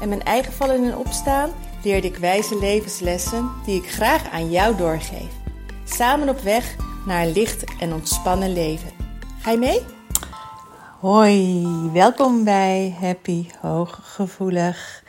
en 0.00 0.08
mijn 0.08 0.22
eigen 0.22 0.52
vallen 0.52 0.84
en 0.84 0.96
opstaan 0.96 1.50
leerde 1.82 2.06
ik 2.06 2.16
wijze 2.16 2.58
levenslessen 2.58 3.50
die 3.64 3.82
ik 3.82 3.90
graag 3.90 4.30
aan 4.30 4.50
jou 4.50 4.76
doorgeef. 4.76 5.32
Samen 5.84 6.28
op 6.28 6.40
weg 6.40 6.76
naar 7.06 7.22
een 7.22 7.32
licht 7.32 7.64
en 7.80 7.92
ontspannen 7.92 8.52
leven. 8.52 8.90
Ga 9.40 9.50
je 9.50 9.58
mee? 9.58 9.80
Hoi, 11.00 11.66
welkom 11.92 12.44
bij 12.44 12.96
Happy 13.00 13.46
Hooggevoelig. 13.60 15.02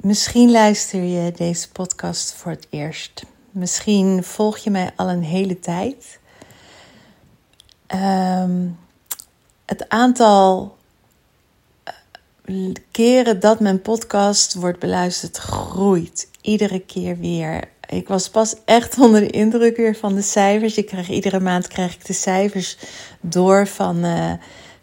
Misschien 0.00 0.50
luister 0.50 1.02
je 1.02 1.32
deze 1.32 1.70
podcast 1.70 2.32
voor 2.32 2.50
het 2.50 2.66
eerst. 2.70 3.22
Misschien 3.50 4.24
volg 4.24 4.58
je 4.58 4.70
mij 4.70 4.90
al 4.96 5.08
een 5.08 5.22
hele 5.22 5.58
tijd. 5.58 6.20
Um, 7.94 8.78
het 9.66 9.88
aantal 9.88 10.76
keren 12.90 13.40
dat 13.40 13.60
mijn 13.60 13.82
podcast 13.82 14.54
wordt 14.54 14.78
beluisterd 14.78 15.36
groeit. 15.36 16.28
Iedere 16.40 16.80
keer 16.80 17.18
weer. 17.18 17.68
Ik 17.88 18.08
was 18.08 18.28
pas 18.28 18.54
echt 18.64 18.98
onder 18.98 19.20
de 19.20 19.30
indruk 19.30 19.76
weer 19.76 19.96
van 19.96 20.14
de 20.14 20.22
cijfers. 20.22 20.76
Ik 20.76 20.86
krijg, 20.86 21.08
iedere 21.08 21.40
maand 21.40 21.68
krijg 21.68 21.94
ik 21.94 22.06
de 22.06 22.12
cijfers 22.12 22.76
door 23.20 23.66
van, 23.66 24.04
uh, 24.04 24.32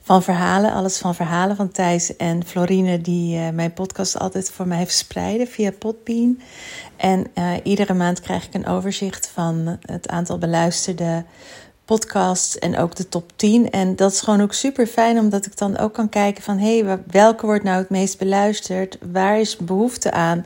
van 0.01 0.23
verhalen. 0.23 0.73
Alles 0.73 0.97
van 0.97 1.15
verhalen 1.15 1.55
van 1.55 1.71
Thijs 1.71 2.15
en 2.15 2.45
Florine, 2.45 3.01
die 3.01 3.37
uh, 3.37 3.49
mijn 3.49 3.73
podcast 3.73 4.19
altijd 4.19 4.51
voor 4.51 4.67
mij 4.67 4.85
verspreiden 4.85 5.47
via 5.47 5.71
Podbean. 5.71 6.41
En 6.97 7.27
uh, 7.35 7.51
iedere 7.63 7.93
maand 7.93 8.21
krijg 8.21 8.45
ik 8.45 8.53
een 8.53 8.67
overzicht 8.67 9.29
van 9.33 9.77
het 9.81 10.07
aantal 10.07 10.37
beluisterde 10.37 11.23
podcasts 11.87 12.59
en 12.59 12.77
ook 12.77 12.95
de 12.95 13.09
top 13.09 13.31
10. 13.35 13.69
En 13.69 13.95
dat 13.95 14.11
is 14.11 14.21
gewoon 14.21 14.41
ook 14.41 14.53
super 14.53 14.87
fijn, 14.87 15.19
omdat 15.19 15.45
ik 15.45 15.57
dan 15.57 15.77
ook 15.77 15.93
kan 15.93 16.09
kijken 16.09 16.43
van 16.43 16.57
hé, 16.57 16.79
hey, 16.79 16.99
welke 17.07 17.45
wordt 17.45 17.63
nou 17.63 17.77
het 17.77 17.89
meest 17.89 18.17
beluisterd? 18.17 18.97
Waar 19.11 19.39
is 19.39 19.57
behoefte 19.57 20.11
aan? 20.11 20.45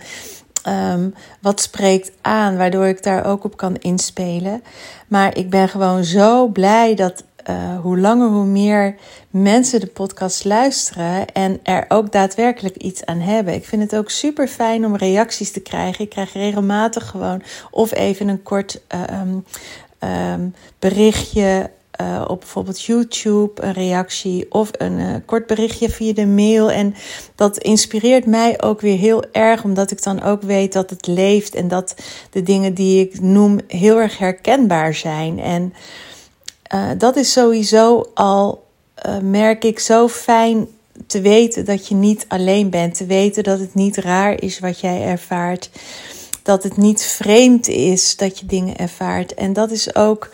Um, 0.67 1.13
wat 1.41 1.61
spreekt 1.61 2.11
aan, 2.21 2.57
waardoor 2.57 2.85
ik 2.85 3.03
daar 3.03 3.25
ook 3.25 3.43
op 3.43 3.57
kan 3.57 3.75
inspelen. 3.75 4.63
Maar 5.07 5.37
ik 5.37 5.49
ben 5.49 5.69
gewoon 5.69 6.03
zo 6.03 6.47
blij 6.47 6.95
dat 6.95 7.23
uh, 7.49 7.79
hoe 7.79 7.99
langer, 7.99 8.29
hoe 8.29 8.45
meer 8.45 8.95
mensen 9.29 9.79
de 9.79 9.87
podcast 9.87 10.45
luisteren 10.45 11.27
en 11.33 11.59
er 11.63 11.85
ook 11.87 12.11
daadwerkelijk 12.11 12.75
iets 12.75 13.05
aan 13.05 13.19
hebben. 13.19 13.53
Ik 13.53 13.65
vind 13.65 13.81
het 13.81 13.95
ook 13.95 14.09
super 14.09 14.47
fijn 14.47 14.85
om 14.85 14.95
reacties 14.95 15.51
te 15.51 15.59
krijgen. 15.59 16.03
Ik 16.03 16.09
krijg 16.09 16.33
regelmatig 16.33 17.07
gewoon 17.07 17.43
of 17.71 17.93
even 17.93 18.27
een 18.27 18.43
kort 18.43 18.81
uh, 18.95 19.21
um, 19.21 19.45
um, 20.03 20.55
berichtje 20.79 21.69
uh, 22.01 22.25
op 22.27 22.39
bijvoorbeeld 22.39 22.81
YouTube, 22.81 23.61
een 23.61 23.73
reactie 23.73 24.45
of 24.49 24.69
een 24.71 24.99
uh, 24.99 25.15
kort 25.25 25.47
berichtje 25.47 25.89
via 25.89 26.13
de 26.13 26.25
mail. 26.25 26.71
En 26.71 26.95
dat 27.35 27.57
inspireert 27.57 28.25
mij 28.25 28.61
ook 28.61 28.81
weer 28.81 28.97
heel 28.97 29.23
erg, 29.31 29.63
omdat 29.63 29.91
ik 29.91 30.03
dan 30.03 30.21
ook 30.21 30.41
weet 30.41 30.73
dat 30.73 30.89
het 30.89 31.07
leeft 31.07 31.55
en 31.55 31.67
dat 31.67 31.95
de 32.29 32.43
dingen 32.43 32.73
die 32.73 33.05
ik 33.05 33.21
noem 33.21 33.59
heel 33.67 33.97
erg 33.97 34.17
herkenbaar 34.17 34.93
zijn. 34.93 35.39
En 35.39 35.73
uh, 36.75 36.89
dat 36.97 37.15
is 37.15 37.31
sowieso 37.31 38.09
al, 38.13 38.63
merk 39.21 39.63
ik, 39.63 39.79
zo 39.79 40.07
fijn 40.07 40.67
te 41.07 41.21
weten 41.21 41.65
dat 41.65 41.87
je 41.87 41.95
niet 41.95 42.25
alleen 42.27 42.69
bent. 42.69 42.95
Te 42.95 43.05
weten 43.05 43.43
dat 43.43 43.59
het 43.59 43.73
niet 43.73 43.97
raar 43.97 44.41
is 44.41 44.59
wat 44.59 44.79
jij 44.79 45.01
ervaart 45.01 45.69
dat 46.51 46.63
het 46.63 46.77
niet 46.77 47.03
vreemd 47.03 47.67
is 47.67 48.15
dat 48.15 48.39
je 48.39 48.45
dingen 48.45 48.75
ervaart. 48.75 49.33
En 49.33 49.53
dat 49.53 49.71
is 49.71 49.95
ook. 49.95 50.31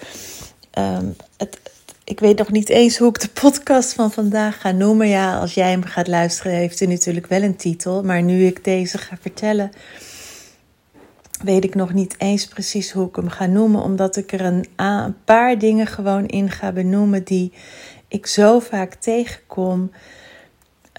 Um, 0.78 1.16
het, 1.38 1.60
ik 2.04 2.20
weet 2.20 2.38
nog 2.38 2.52
niet 2.52 2.70
eens 2.70 2.98
hoe 2.98 3.10
ik 3.10 3.20
de 3.20 3.30
podcast 3.30 3.94
van 3.94 4.12
vandaag 4.12 4.62
ga 4.62 4.72
noemen. 4.72 5.08
Ja, 5.08 5.40
als 5.40 5.54
jij 5.54 5.70
hem 5.70 5.84
gaat 5.84 6.08
luisteren, 6.08 6.52
heeft 6.52 6.80
hij 6.80 6.88
natuurlijk 6.88 7.28
wel 7.28 7.42
een 7.42 7.56
titel. 7.56 8.04
Maar 8.04 8.22
nu 8.22 8.46
ik 8.46 8.64
deze 8.64 8.98
ga 8.98 9.18
vertellen, 9.22 9.72
weet 11.44 11.64
ik 11.64 11.76
nog 11.76 11.94
niet 11.94 12.16
eens 12.18 12.48
precies 12.48 12.92
hoe 12.92 13.08
ik 13.08 13.16
hem 13.16 13.30
ga 13.30 13.46
noemen. 13.46 13.82
Omdat 13.82 14.16
ik 14.16 14.32
er 14.32 14.42
een, 14.42 14.66
een 14.76 15.16
paar 15.24 15.58
dingen 15.58 15.88
gewoon 15.88 16.26
in 16.26 16.50
ga 16.50 16.72
benoemen 16.72 17.24
die 17.24 17.54
ik 18.08 18.28
zo 18.28 18.60
vaak 18.60 18.94
tegenkom. 18.94 19.92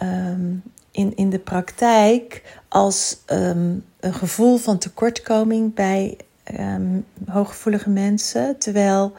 Um, 0.02 0.62
in, 0.98 1.12
in 1.16 1.30
de 1.30 1.38
praktijk 1.38 2.42
als 2.68 3.18
um, 3.26 3.84
een 4.00 4.14
gevoel 4.14 4.56
van 4.56 4.78
tekortkoming 4.78 5.74
bij 5.74 6.16
um, 6.60 7.04
hooggevoelige 7.26 7.90
mensen. 7.90 8.58
Terwijl 8.58 9.12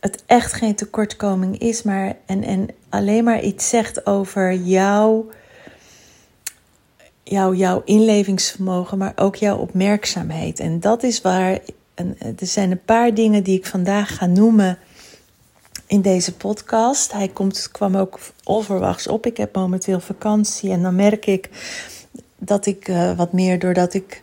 het 0.00 0.22
echt 0.26 0.52
geen 0.52 0.74
tekortkoming 0.74 1.58
is, 1.58 1.82
maar 1.82 2.16
en, 2.26 2.42
en 2.42 2.68
alleen 2.88 3.24
maar 3.24 3.42
iets 3.42 3.68
zegt 3.68 4.06
over 4.06 4.54
jouw, 4.54 5.28
jouw, 7.22 7.54
jouw 7.54 7.82
inlevingsvermogen, 7.84 8.98
maar 8.98 9.12
ook 9.16 9.36
jouw 9.36 9.56
opmerkzaamheid. 9.56 10.60
En 10.60 10.80
dat 10.80 11.02
is 11.02 11.20
waar. 11.20 11.58
En 11.94 12.16
er 12.18 12.46
zijn 12.46 12.70
een 12.70 12.84
paar 12.84 13.14
dingen 13.14 13.42
die 13.42 13.58
ik 13.58 13.66
vandaag 13.66 14.16
ga 14.16 14.26
noemen 14.26 14.78
in 15.86 16.00
deze 16.00 16.34
podcast. 16.34 17.12
Hij 17.12 17.28
komt, 17.28 17.68
kwam 17.72 17.96
ook 17.96 18.18
onverwachts 18.44 19.08
op. 19.08 19.26
Ik 19.26 19.36
heb 19.36 19.54
momenteel 19.54 20.00
vakantie 20.00 20.70
en 20.70 20.82
dan 20.82 20.94
merk 20.94 21.26
ik 21.26 21.50
dat 22.38 22.66
ik 22.66 22.88
uh, 22.88 23.16
wat 23.16 23.32
meer, 23.32 23.58
doordat 23.58 23.94
ik 23.94 24.22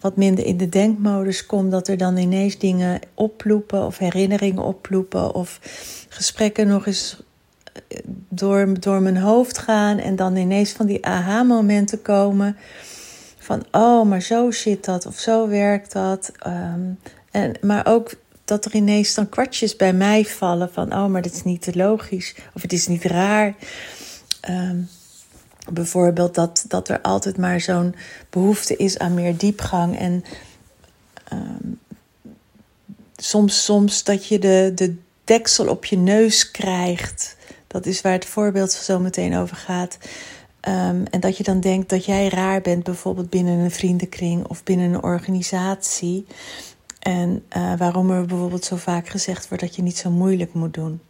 wat 0.00 0.16
minder 0.16 0.44
in 0.44 0.56
de 0.56 0.68
denkmodus 0.68 1.46
kom, 1.46 1.70
dat 1.70 1.88
er 1.88 1.96
dan 1.96 2.16
ineens 2.16 2.58
dingen 2.58 3.00
opploepen 3.14 3.86
of 3.86 3.98
herinneringen 3.98 4.62
opploepen 4.62 5.34
of 5.34 5.60
gesprekken 6.08 6.66
nog 6.66 6.86
eens 6.86 7.22
eh, 7.88 7.98
door, 8.28 8.80
door 8.80 9.02
mijn 9.02 9.16
hoofd 9.16 9.58
gaan 9.58 9.98
en 9.98 10.16
dan 10.16 10.36
ineens 10.36 10.70
van 10.70 10.86
die 10.86 11.06
aha-momenten 11.06 12.02
komen 12.02 12.56
van 13.38 13.64
oh, 13.70 14.08
maar 14.08 14.22
zo 14.22 14.50
zit 14.50 14.84
dat 14.84 15.06
of 15.06 15.18
zo 15.18 15.48
werkt 15.48 15.92
dat. 15.92 16.32
Um, 16.46 16.98
en, 17.30 17.54
maar 17.60 17.86
ook 17.86 18.10
dat 18.48 18.64
er 18.64 18.74
ineens 18.74 19.14
dan 19.14 19.28
kwartjes 19.28 19.76
bij 19.76 19.92
mij 19.92 20.24
vallen 20.24 20.72
van 20.72 20.92
oh, 20.92 21.06
maar 21.06 21.22
dit 21.22 21.34
is 21.34 21.44
niet 21.44 21.74
logisch 21.74 22.34
of 22.54 22.62
het 22.62 22.72
is 22.72 22.86
niet 22.86 23.04
raar. 23.04 23.54
Um, 24.48 24.88
bijvoorbeeld 25.72 26.34
dat, 26.34 26.64
dat 26.68 26.88
er 26.88 27.00
altijd 27.00 27.36
maar 27.36 27.60
zo'n 27.60 27.94
behoefte 28.30 28.76
is 28.76 28.98
aan 28.98 29.14
meer 29.14 29.36
diepgang. 29.36 29.98
En 29.98 30.24
um, 31.32 31.78
soms, 33.16 33.64
soms 33.64 34.04
dat 34.04 34.26
je 34.26 34.38
de, 34.38 34.72
de 34.74 34.96
deksel 35.24 35.68
op 35.68 35.84
je 35.84 35.96
neus 35.96 36.50
krijgt. 36.50 37.36
Dat 37.66 37.86
is 37.86 38.00
waar 38.00 38.12
het 38.12 38.26
voorbeeld 38.26 38.72
zo 38.72 38.98
meteen 38.98 39.36
over 39.36 39.56
gaat. 39.56 39.98
Um, 40.68 41.04
en 41.10 41.20
dat 41.20 41.36
je 41.36 41.42
dan 41.42 41.60
denkt 41.60 41.88
dat 41.88 42.04
jij 42.04 42.28
raar 42.28 42.60
bent, 42.60 42.84
bijvoorbeeld 42.84 43.30
binnen 43.30 43.58
een 43.58 43.70
vriendenkring 43.70 44.46
of 44.46 44.62
binnen 44.62 44.94
een 44.94 45.02
organisatie. 45.02 46.26
En 46.98 47.44
uh, 47.56 47.74
waarom 47.76 48.10
er 48.10 48.26
bijvoorbeeld 48.26 48.64
zo 48.64 48.76
vaak 48.76 49.08
gezegd 49.08 49.48
wordt 49.48 49.62
dat 49.62 49.76
je 49.76 49.82
niet 49.82 49.96
zo 49.96 50.10
moeilijk 50.10 50.52
moet 50.52 50.74
doen. 50.74 51.00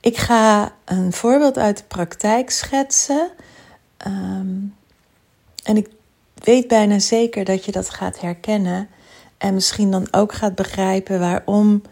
Ik 0.00 0.16
ga 0.16 0.72
een 0.84 1.12
voorbeeld 1.12 1.58
uit 1.58 1.76
de 1.76 1.84
praktijk 1.88 2.50
schetsen. 2.50 3.30
Um, 4.06 4.74
en 5.64 5.76
ik 5.76 5.88
weet 6.34 6.68
bijna 6.68 6.98
zeker 6.98 7.44
dat 7.44 7.64
je 7.64 7.72
dat 7.72 7.90
gaat 7.90 8.20
herkennen. 8.20 8.88
En 9.38 9.54
misschien 9.54 9.90
dan 9.90 10.08
ook 10.10 10.32
gaat 10.32 10.54
begrijpen 10.54 11.20
waarom 11.20 11.82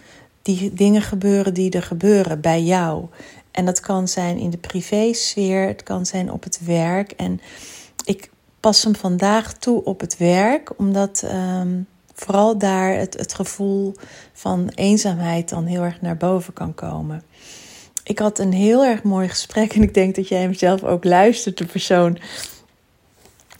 die 0.43 0.73
dingen 0.73 1.03
gebeuren 1.03 1.55
die 1.55 1.71
er 1.71 1.83
gebeuren 1.83 2.41
bij 2.41 2.63
jou. 2.63 3.07
En 3.51 3.65
dat 3.65 3.81
kan 3.81 4.09
zijn 4.09 4.39
in 4.39 4.51
de 4.51 4.59
privésfeer, 4.59 5.67
het 5.67 5.83
kan 5.83 6.07
zijn 6.07 6.33
op 6.33 6.43
het 6.43 6.61
werk. 6.65 7.11
En 7.13 7.41
ik 8.05 8.31
pas 8.67 8.85
hem 8.85 8.97
vandaag 8.97 9.55
toe 9.55 9.85
op 9.85 10.01
het 10.01 10.17
werk, 10.17 10.79
omdat 10.79 11.25
um, 11.33 11.87
vooral 12.15 12.59
daar 12.59 12.95
het, 12.95 13.15
het 13.19 13.35
gevoel 13.35 13.95
van 14.33 14.69
eenzaamheid 14.75 15.49
dan 15.49 15.67
heel 15.67 15.83
erg 15.83 16.01
naar 16.01 16.17
boven 16.17 16.53
kan 16.53 16.75
komen. 16.75 17.23
Ik 18.03 18.19
had 18.19 18.39
een 18.39 18.53
heel 18.53 18.85
erg 18.85 19.03
mooi 19.03 19.29
gesprek 19.29 19.73
en 19.73 19.83
ik 19.83 19.95
denk 19.95 20.15
dat 20.15 20.29
jij 20.29 20.41
hem 20.41 20.55
zelf 20.55 20.85
ook 20.85 21.05
luistert, 21.05 21.59
de 21.59 21.67
persoon 21.67 22.19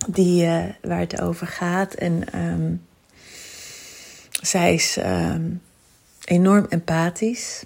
die, 0.09 0.45
uh, 0.45 0.65
waar 0.83 1.01
het 1.01 1.21
over 1.21 1.47
gaat. 1.47 1.95
En 1.95 2.23
um, 2.35 2.83
zij 4.31 4.75
is 4.75 4.97
um, 4.99 5.63
enorm 6.25 6.67
empathisch. 6.69 7.65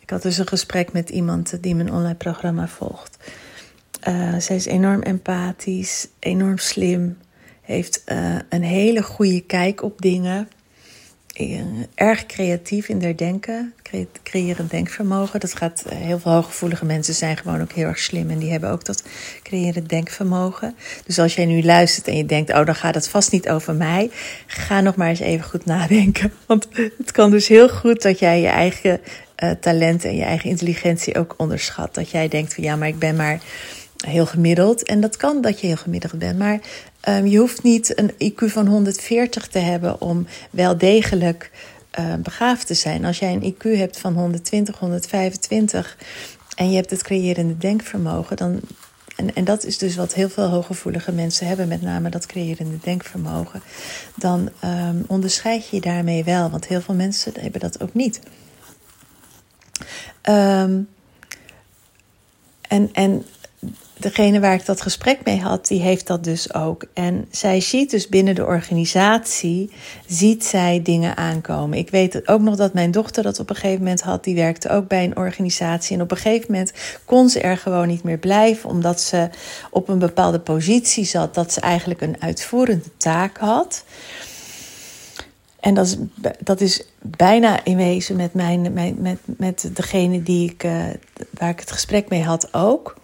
Ik 0.00 0.10
had 0.10 0.22
dus 0.22 0.38
een 0.38 0.48
gesprek 0.48 0.92
met 0.92 1.10
iemand 1.10 1.62
die 1.62 1.74
mijn 1.74 1.92
online 1.92 2.14
programma 2.14 2.68
volgt. 2.68 3.16
Uh, 4.08 4.38
zij 4.38 4.56
is 4.56 4.66
enorm 4.66 5.02
empathisch, 5.02 6.08
enorm 6.18 6.58
slim, 6.58 7.18
heeft 7.66 8.02
uh, 8.06 8.34
een 8.48 8.62
hele 8.62 9.02
goede 9.02 9.40
kijk 9.40 9.82
op 9.82 10.00
dingen. 10.02 10.48
Eh, 11.32 11.60
erg 11.94 12.26
creatief 12.26 12.88
in 12.88 13.02
haar 13.02 13.16
denken, 13.16 13.74
creërend 14.22 14.70
denkvermogen. 14.70 15.40
Dat 15.40 15.54
gaat, 15.54 15.84
eh, 15.88 15.98
heel 15.98 16.18
veel 16.18 16.32
hooggevoelige 16.32 16.84
mensen 16.84 17.14
zijn 17.14 17.36
gewoon 17.36 17.60
ook 17.60 17.72
heel 17.72 17.86
erg 17.86 17.98
slim 17.98 18.30
en 18.30 18.38
die 18.38 18.50
hebben 18.50 18.70
ook 18.70 18.84
dat 18.84 19.04
creërend 19.42 19.88
denkvermogen. 19.88 20.76
Dus 21.06 21.18
als 21.18 21.34
jij 21.34 21.46
nu 21.46 21.62
luistert 21.62 22.08
en 22.08 22.16
je 22.16 22.26
denkt, 22.26 22.52
oh 22.52 22.66
dan 22.66 22.74
gaat 22.74 22.94
het 22.94 23.08
vast 23.08 23.32
niet 23.32 23.48
over 23.48 23.74
mij, 23.74 24.10
ga 24.46 24.80
nog 24.80 24.96
maar 24.96 25.08
eens 25.08 25.20
even 25.20 25.44
goed 25.44 25.64
nadenken. 25.64 26.32
Want 26.46 26.68
het 26.98 27.10
kan 27.12 27.30
dus 27.30 27.48
heel 27.48 27.68
goed 27.68 28.02
dat 28.02 28.18
jij 28.18 28.40
je 28.40 28.48
eigen 28.48 29.00
talent 29.60 30.04
en 30.04 30.16
je 30.16 30.24
eigen 30.24 30.50
intelligentie 30.50 31.18
ook 31.18 31.34
onderschat. 31.36 31.94
Dat 31.94 32.10
jij 32.10 32.28
denkt 32.28 32.54
van 32.54 32.64
ja, 32.64 32.76
maar 32.76 32.88
ik 32.88 32.98
ben 32.98 33.16
maar 33.16 33.40
heel 33.96 34.26
gemiddeld. 34.26 34.82
En 34.82 35.00
dat 35.00 35.16
kan 35.16 35.40
dat 35.40 35.60
je 35.60 35.66
heel 35.66 35.76
gemiddeld 35.76 36.18
bent. 36.18 36.38
Maar 36.38 36.60
um, 37.08 37.26
je 37.26 37.38
hoeft 37.38 37.62
niet 37.62 37.98
een 37.98 38.12
IQ 38.12 38.44
van 38.44 38.66
140 38.66 39.48
te 39.48 39.58
hebben 39.58 40.00
om 40.00 40.26
wel 40.50 40.78
degelijk 40.78 41.50
uh, 41.98 42.14
begaafd 42.14 42.66
te 42.66 42.74
zijn. 42.74 43.04
Als 43.04 43.18
jij 43.18 43.32
een 43.32 43.54
IQ 43.54 43.78
hebt 43.78 43.98
van 43.98 44.14
120, 44.14 44.78
125 44.78 45.96
en 46.56 46.70
je 46.70 46.76
hebt 46.76 46.90
het 46.90 47.02
creërende 47.02 47.58
denkvermogen, 47.58 48.36
dan. 48.36 48.60
En, 49.16 49.34
en 49.34 49.44
dat 49.44 49.64
is 49.64 49.78
dus 49.78 49.96
wat 49.96 50.14
heel 50.14 50.28
veel 50.28 50.48
hooggevoelige 50.48 51.12
mensen 51.12 51.46
hebben, 51.46 51.68
met 51.68 51.82
name 51.82 52.10
dat 52.10 52.26
creërende 52.26 52.78
denkvermogen. 52.82 53.62
Dan 54.14 54.50
um, 54.64 55.04
onderscheid 55.06 55.68
je 55.68 55.76
je 55.76 55.82
daarmee 55.82 56.24
wel, 56.24 56.50
want 56.50 56.66
heel 56.66 56.80
veel 56.80 56.94
mensen 56.94 57.32
hebben 57.40 57.60
dat 57.60 57.80
ook 57.82 57.94
niet. 57.94 58.20
En, 62.68 62.88
en 62.92 63.24
degene 63.98 64.40
waar 64.40 64.54
ik 64.54 64.66
dat 64.66 64.80
gesprek 64.80 65.18
mee 65.24 65.40
had, 65.40 65.66
die 65.66 65.80
heeft 65.80 66.06
dat 66.06 66.24
dus 66.24 66.54
ook. 66.54 66.84
En 66.92 67.26
zij 67.30 67.60
ziet 67.60 67.90
dus 67.90 68.08
binnen 68.08 68.34
de 68.34 68.44
organisatie, 68.44 69.70
ziet 70.06 70.44
zij 70.44 70.80
dingen 70.82 71.16
aankomen. 71.16 71.78
Ik 71.78 71.90
weet 71.90 72.28
ook 72.28 72.40
nog 72.40 72.56
dat 72.56 72.72
mijn 72.72 72.90
dochter 72.90 73.22
dat 73.22 73.38
op 73.38 73.50
een 73.50 73.56
gegeven 73.56 73.82
moment 73.82 74.00
had. 74.00 74.24
Die 74.24 74.34
werkte 74.34 74.68
ook 74.68 74.88
bij 74.88 75.04
een 75.04 75.16
organisatie. 75.16 75.96
En 75.96 76.02
op 76.02 76.10
een 76.10 76.16
gegeven 76.16 76.52
moment 76.52 76.72
kon 77.04 77.28
ze 77.28 77.40
er 77.40 77.56
gewoon 77.56 77.88
niet 77.88 78.02
meer 78.02 78.18
blijven, 78.18 78.70
omdat 78.70 79.00
ze 79.00 79.28
op 79.70 79.88
een 79.88 79.98
bepaalde 79.98 80.40
positie 80.40 81.04
zat, 81.04 81.34
dat 81.34 81.52
ze 81.52 81.60
eigenlijk 81.60 82.00
een 82.00 82.22
uitvoerende 82.22 82.96
taak 82.96 83.38
had. 83.38 83.84
En 85.60 85.74
dat 85.74 85.86
is, 85.86 85.96
dat 86.40 86.60
is 86.60 86.86
bijna 87.00 87.64
in 87.64 87.76
wezen 87.76 88.16
met, 88.16 88.34
mijn, 88.34 88.72
met, 88.72 89.18
met, 89.24 89.70
degene 89.72 90.22
die 90.22 90.50
ik, 90.50 90.64
uh, 90.64 90.84
waar 91.30 91.50
ik 91.50 91.60
het 91.60 91.72
gesprek 91.72 92.08
mee 92.08 92.22
had 92.22 92.54
ook. 92.54 92.96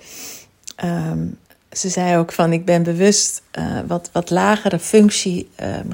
Ehm, 0.77 1.27
ze 1.73 1.89
zei 1.89 2.17
ook 2.17 2.33
van 2.33 2.53
ik 2.53 2.65
ben 2.65 2.83
bewust 2.83 3.43
uh, 3.59 3.79
wat, 3.87 4.11
wat 4.13 4.31
lagere 4.31 4.79
functie 4.79 5.51
um, 5.63 5.89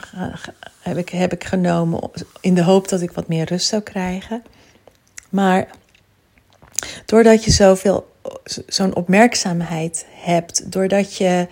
heb, 0.81 0.97
ik, 0.97 1.09
heb 1.09 1.33
ik 1.33 1.45
genomen 1.45 2.11
in 2.41 2.55
de 2.55 2.63
hoop 2.63 2.89
dat 2.89 3.01
ik 3.01 3.13
wat 3.13 3.29
meer 3.29 3.45
rust 3.45 3.69
zou 3.69 3.83
krijgen. 3.83 4.43
Maar 5.29 5.69
doordat 7.07 7.45
je 7.45 7.51
zoveel, 7.51 8.13
zo'n 8.67 8.95
opmerkzaamheid 8.95 10.07
hebt, 10.11 10.73
doordat 10.73 11.17
je 11.17 11.47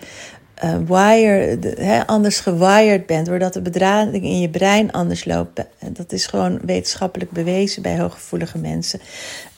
uh, 0.63 2.01
anders 2.05 2.39
gewired 2.39 3.05
bent, 3.05 3.25
doordat 3.25 3.53
de 3.53 3.61
bedrading 3.61 4.23
in 4.23 4.39
je 4.39 4.49
brein 4.49 4.91
anders 4.91 5.25
loopt. 5.25 5.61
Dat 5.79 6.11
is 6.11 6.25
gewoon 6.25 6.59
wetenschappelijk 6.65 7.31
bewezen 7.31 7.81
bij 7.81 7.99
hooggevoelige 7.99 8.57
mensen. 8.57 8.99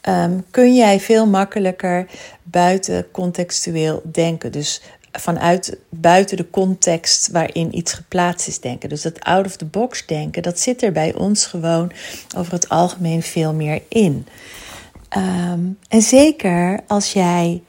Um, 0.09 0.45
kun 0.51 0.75
jij 0.75 0.99
veel 0.99 1.27
makkelijker 1.27 2.05
buiten 2.43 3.11
contextueel 3.11 4.01
denken. 4.11 4.51
Dus 4.51 4.81
vanuit 5.11 5.77
buiten 5.89 6.37
de 6.37 6.49
context 6.49 7.29
waarin 7.31 7.77
iets 7.77 7.93
geplaatst 7.93 8.47
is 8.47 8.59
denken. 8.59 8.89
Dus 8.89 9.01
dat 9.01 9.19
out 9.19 9.45
of 9.45 9.55
the 9.55 9.65
box 9.65 10.05
denken, 10.05 10.41
dat 10.41 10.59
zit 10.59 10.83
er 10.83 10.91
bij 10.91 11.13
ons 11.13 11.45
gewoon 11.45 11.91
over 12.37 12.53
het 12.53 12.69
algemeen 12.69 13.23
veel 13.23 13.53
meer 13.53 13.81
in. 13.87 14.27
Um, 15.17 15.77
en 15.87 16.01
zeker 16.01 16.79
als 16.87 17.13
jij 17.13 17.61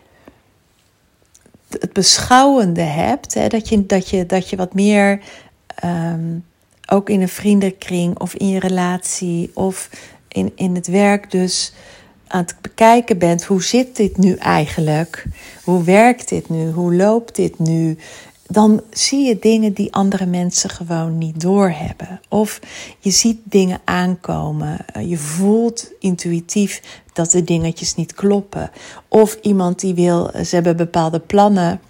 het 1.79 1.93
beschouwende 1.93 2.83
hebt, 2.83 3.35
hè, 3.35 3.49
dat, 3.49 3.69
je, 3.69 3.87
dat, 3.87 4.09
je, 4.09 4.27
dat 4.27 4.49
je 4.49 4.57
wat 4.57 4.75
meer 4.75 5.21
um, 5.85 6.45
ook 6.87 7.11
in 7.11 7.21
een 7.21 7.29
vriendenkring 7.29 8.19
of 8.19 8.35
in 8.35 8.49
je 8.49 8.59
relatie 8.59 9.51
of 9.55 9.91
in, 10.29 10.53
in 10.55 10.75
het 10.75 10.87
werk 10.87 11.31
dus 11.31 11.73
aan 12.31 12.41
het 12.43 12.55
bekijken 12.61 13.19
bent, 13.19 13.45
hoe 13.45 13.63
zit 13.63 13.97
dit 13.97 14.17
nu 14.17 14.35
eigenlijk? 14.35 15.25
Hoe 15.65 15.85
werkt 15.85 16.29
dit 16.29 16.49
nu? 16.49 16.71
Hoe 16.71 16.95
loopt 16.95 17.37
dit 17.37 17.59
nu? 17.59 17.99
Dan 18.49 18.83
zie 18.91 19.27
je 19.27 19.39
dingen 19.39 19.73
die 19.73 19.93
andere 19.93 20.27
mensen 20.27 20.71
gewoon 20.71 21.19
niet 21.19 21.41
doorhebben. 21.41 22.21
Of 22.29 22.61
je 22.99 23.11
ziet 23.11 23.39
dingen 23.45 23.81
aankomen. 23.85 24.77
Je 25.07 25.19
voelt 25.19 25.91
intuïtief 25.99 27.03
dat 27.13 27.31
de 27.31 27.45
dingetjes 27.45 27.95
niet 27.95 28.15
kloppen. 28.15 28.71
Of 29.09 29.39
iemand 29.43 29.81
die 29.81 29.95
wil, 29.95 30.31
ze 30.45 30.55
hebben 30.55 30.77
bepaalde 30.77 31.21
plannen 31.21 31.81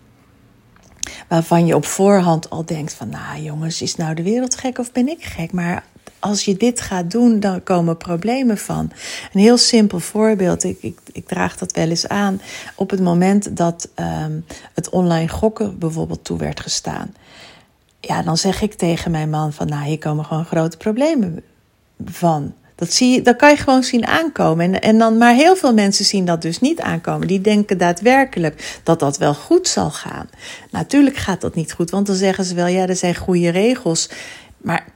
waarvan 1.28 1.66
je 1.66 1.74
op 1.74 1.84
voorhand 1.84 2.50
al 2.50 2.64
denkt 2.64 2.92
van, 2.92 3.08
nou 3.08 3.42
jongens, 3.42 3.82
is 3.82 3.96
nou 3.96 4.14
de 4.14 4.22
wereld 4.22 4.56
gek 4.56 4.78
of 4.78 4.92
ben 4.92 5.08
ik 5.08 5.24
gek? 5.24 5.52
Maar 5.52 5.84
als 6.20 6.44
je 6.44 6.56
dit 6.56 6.80
gaat 6.80 7.10
doen, 7.10 7.40
dan 7.40 7.62
komen 7.62 7.96
problemen 7.96 8.58
van. 8.58 8.90
Een 9.32 9.40
heel 9.40 9.56
simpel 9.56 10.00
voorbeeld, 10.00 10.64
ik, 10.64 10.76
ik, 10.80 10.98
ik 11.12 11.26
draag 11.26 11.56
dat 11.56 11.72
wel 11.72 11.88
eens 11.88 12.08
aan. 12.08 12.40
Op 12.74 12.90
het 12.90 13.00
moment 13.00 13.56
dat 13.56 13.88
um, 13.96 14.44
het 14.74 14.88
online 14.88 15.28
gokken 15.28 15.78
bijvoorbeeld 15.78 16.24
toe 16.24 16.38
werd 16.38 16.60
gestaan. 16.60 17.14
Ja, 18.00 18.22
dan 18.22 18.36
zeg 18.36 18.62
ik 18.62 18.74
tegen 18.74 19.10
mijn 19.10 19.30
man 19.30 19.52
van, 19.52 19.68
nou, 19.68 19.84
hier 19.84 19.98
komen 19.98 20.24
gewoon 20.24 20.44
grote 20.44 20.76
problemen 20.76 21.42
van. 22.04 22.54
Dat, 22.74 22.92
zie 22.92 23.10
je, 23.10 23.22
dat 23.22 23.36
kan 23.36 23.50
je 23.50 23.56
gewoon 23.56 23.82
zien 23.82 24.06
aankomen. 24.06 24.64
En, 24.64 24.80
en 24.80 24.98
dan, 24.98 25.18
maar 25.18 25.34
heel 25.34 25.56
veel 25.56 25.74
mensen 25.74 26.04
zien 26.04 26.24
dat 26.24 26.42
dus 26.42 26.60
niet 26.60 26.80
aankomen. 26.80 27.26
Die 27.26 27.40
denken 27.40 27.78
daadwerkelijk 27.78 28.80
dat 28.82 28.98
dat 28.98 29.18
wel 29.18 29.34
goed 29.34 29.68
zal 29.68 29.90
gaan. 29.90 30.28
Natuurlijk 30.70 31.16
gaat 31.16 31.40
dat 31.40 31.54
niet 31.54 31.72
goed, 31.72 31.90
want 31.90 32.06
dan 32.06 32.16
zeggen 32.16 32.44
ze 32.44 32.54
wel, 32.54 32.66
ja, 32.66 32.86
er 32.86 32.96
zijn 32.96 33.16
goede 33.16 33.48
regels. 33.48 34.10
Maar 34.56 34.86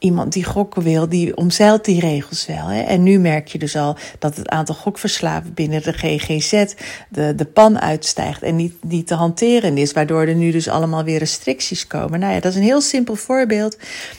iemand 0.00 0.32
die 0.32 0.44
gokken 0.44 0.82
wil, 0.82 1.08
die 1.08 1.36
omzeilt 1.36 1.84
die 1.84 2.00
regels 2.00 2.46
wel. 2.46 2.66
Hè? 2.66 2.80
En 2.80 3.02
nu 3.02 3.18
merk 3.18 3.48
je 3.48 3.58
dus 3.58 3.76
al 3.76 3.96
dat 4.18 4.36
het 4.36 4.48
aantal 4.48 4.74
gokverslaven 4.74 5.54
binnen 5.54 5.82
de 5.82 5.92
GGZ 5.92 6.74
de, 7.08 7.34
de 7.34 7.44
pan 7.44 7.80
uitstijgt 7.80 8.42
en 8.42 8.56
niet, 8.56 8.74
niet 8.84 9.06
te 9.06 9.14
hanteren 9.14 9.78
is, 9.78 9.92
waardoor 9.92 10.26
er 10.26 10.34
nu 10.34 10.50
dus 10.50 10.68
allemaal 10.68 11.04
weer 11.04 11.18
restricties 11.18 11.86
komen. 11.86 12.20
Nou 12.20 12.34
ja, 12.34 12.40
dat 12.40 12.52
is 12.52 12.58
een 12.58 12.64
heel 12.64 12.80
simpel 12.80 13.14
voorbeeld 13.14 13.78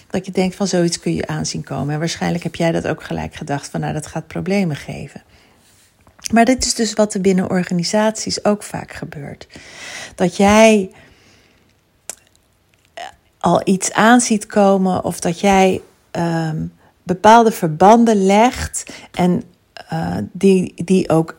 dat 0.09 0.25
je 0.25 0.31
denkt 0.31 0.55
van 0.55 0.67
zoiets 0.67 0.99
kun 0.99 1.13
je 1.13 1.27
aanzien 1.27 1.63
komen. 1.63 1.93
En 1.93 1.99
waarschijnlijk 1.99 2.43
heb 2.43 2.55
jij 2.55 2.71
dat 2.71 2.87
ook 2.87 3.03
gelijk 3.03 3.35
gedacht 3.35 3.69
van 3.69 3.79
nou 3.79 3.93
dat 3.93 4.07
gaat 4.07 4.27
problemen 4.27 4.75
geven. 4.75 5.23
Maar 6.33 6.45
dit 6.45 6.65
is 6.65 6.73
dus 6.73 6.93
wat 6.93 7.13
er 7.13 7.21
binnen 7.21 7.49
organisaties 7.49 8.45
ook 8.45 8.63
vaak 8.63 8.91
gebeurt. 8.91 9.47
Dat 10.15 10.37
jij 10.37 10.89
al 13.41 13.61
iets 13.63 13.91
aan 13.91 14.21
ziet 14.21 14.45
komen 14.45 15.03
of 15.03 15.19
dat 15.19 15.39
jij 15.39 15.81
um, 16.11 16.73
bepaalde 17.03 17.51
verbanden 17.51 18.25
legt 18.25 18.93
en 19.11 19.43
uh, 19.93 20.17
die, 20.31 20.73
die 20.75 21.09
ook 21.09 21.35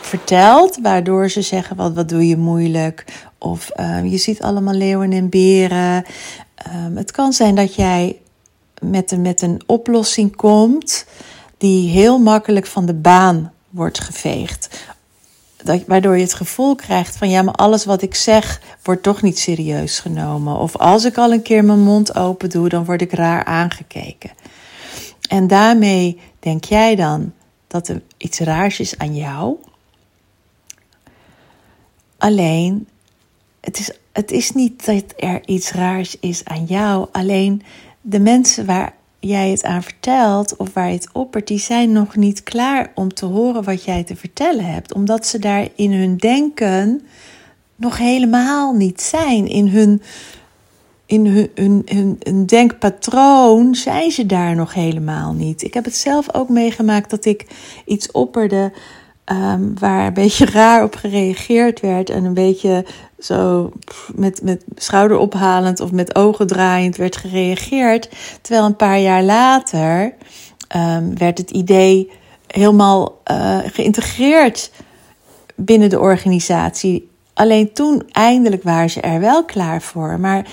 vertelt, 0.00 0.78
waardoor 0.82 1.28
ze 1.28 1.42
zeggen: 1.42 1.76
wat, 1.76 1.94
wat 1.94 2.08
doe 2.08 2.26
je 2.28 2.36
moeilijk? 2.36 3.04
Of 3.38 3.70
um, 3.80 4.06
je 4.06 4.16
ziet 4.16 4.42
allemaal 4.42 4.74
leeuwen 4.74 5.12
en 5.12 5.28
beren. 5.28 6.04
Um, 6.86 6.96
het 6.96 7.10
kan 7.10 7.32
zijn 7.32 7.54
dat 7.54 7.74
jij 7.74 8.20
met 8.80 9.10
een, 9.10 9.22
met 9.22 9.42
een 9.42 9.62
oplossing 9.66 10.36
komt 10.36 11.06
die 11.58 11.90
heel 11.90 12.18
makkelijk 12.18 12.66
van 12.66 12.86
de 12.86 12.94
baan 12.94 13.52
wordt 13.70 14.00
geveegd 14.00 14.68
dat, 15.64 15.84
waardoor 15.86 16.16
je 16.16 16.22
het 16.22 16.34
gevoel 16.34 16.74
krijgt 16.74 17.16
van 17.16 17.30
ja, 17.30 17.42
maar 17.42 17.54
alles 17.54 17.84
wat 17.84 18.02
ik 18.02 18.14
zeg 18.14 18.60
wordt 18.82 19.02
toch 19.02 19.22
niet 19.22 19.38
serieus 19.38 19.98
genomen. 19.98 20.56
Of 20.56 20.76
als 20.76 21.04
ik 21.04 21.18
al 21.18 21.32
een 21.32 21.42
keer 21.42 21.64
mijn 21.64 21.80
mond 21.80 22.16
open 22.16 22.50
doe, 22.50 22.68
dan 22.68 22.84
word 22.84 23.00
ik 23.00 23.12
raar 23.12 23.44
aangekeken. 23.44 24.30
En 25.28 25.46
daarmee 25.46 26.20
denk 26.38 26.64
jij 26.64 26.96
dan 26.96 27.32
dat 27.66 27.88
er 27.88 28.02
iets 28.16 28.38
raars 28.38 28.80
is 28.80 28.98
aan 28.98 29.14
jou. 29.14 29.56
Alleen, 32.18 32.88
het 33.60 33.78
is, 33.78 33.90
het 34.12 34.30
is 34.30 34.52
niet 34.52 34.86
dat 34.86 35.04
er 35.16 35.48
iets 35.48 35.72
raars 35.72 36.18
is 36.18 36.44
aan 36.44 36.64
jou. 36.64 37.08
Alleen 37.12 37.62
de 38.00 38.20
mensen 38.20 38.66
waar 38.66 38.94
jij 39.24 39.50
het 39.50 39.64
aan 39.64 39.82
vertelt 39.82 40.56
of 40.56 40.72
waar 40.72 40.86
je 40.86 40.94
het 40.94 41.08
oppert, 41.12 41.46
die 41.46 41.58
zijn 41.58 41.92
nog 41.92 42.16
niet 42.16 42.42
klaar 42.42 42.92
om 42.94 43.14
te 43.14 43.26
horen 43.26 43.64
wat 43.64 43.84
jij 43.84 44.04
te 44.04 44.16
vertellen 44.16 44.64
hebt. 44.64 44.94
Omdat 44.94 45.26
ze 45.26 45.38
daar 45.38 45.68
in 45.74 45.92
hun 45.92 46.16
denken 46.16 47.02
nog 47.76 47.98
helemaal 47.98 48.72
niet 48.72 49.00
zijn. 49.00 49.46
In 49.46 49.68
hun, 49.68 50.02
in 51.06 51.26
hun, 51.26 51.50
hun, 51.54 51.82
hun, 51.84 52.16
hun 52.22 52.46
denkpatroon 52.46 53.74
zijn 53.74 54.10
ze 54.10 54.26
daar 54.26 54.54
nog 54.54 54.74
helemaal 54.74 55.32
niet. 55.32 55.62
Ik 55.62 55.74
heb 55.74 55.84
het 55.84 55.96
zelf 55.96 56.34
ook 56.34 56.48
meegemaakt 56.48 57.10
dat 57.10 57.24
ik 57.24 57.46
iets 57.84 58.10
opperde 58.10 58.72
ehm, 59.24 59.74
waar 59.78 60.06
een 60.06 60.12
beetje 60.12 60.46
raar 60.60 60.82
op 60.82 60.94
gereageerd 60.94 61.80
werd 61.80 62.10
en 62.10 62.24
een 62.24 62.34
beetje 62.34 62.84
zo 63.18 63.70
met, 64.14 64.42
met 64.42 64.64
schouderophalend 64.74 65.80
of 65.80 65.92
met 65.92 66.14
ogen 66.14 66.46
draaiend 66.46 66.96
werd 66.96 67.16
gereageerd. 67.16 68.08
Terwijl 68.40 68.66
een 68.66 68.76
paar 68.76 68.98
jaar 68.98 69.22
later 69.22 70.14
um, 70.76 71.18
werd 71.18 71.38
het 71.38 71.50
idee 71.50 72.10
helemaal 72.46 73.20
uh, 73.30 73.58
geïntegreerd 73.64 74.70
binnen 75.54 75.90
de 75.90 76.00
organisatie. 76.00 77.10
Alleen 77.34 77.72
toen 77.72 78.02
eindelijk 78.12 78.62
waren 78.62 78.90
ze 78.90 79.00
er 79.00 79.20
wel 79.20 79.44
klaar 79.44 79.82
voor. 79.82 80.20
Maar 80.20 80.46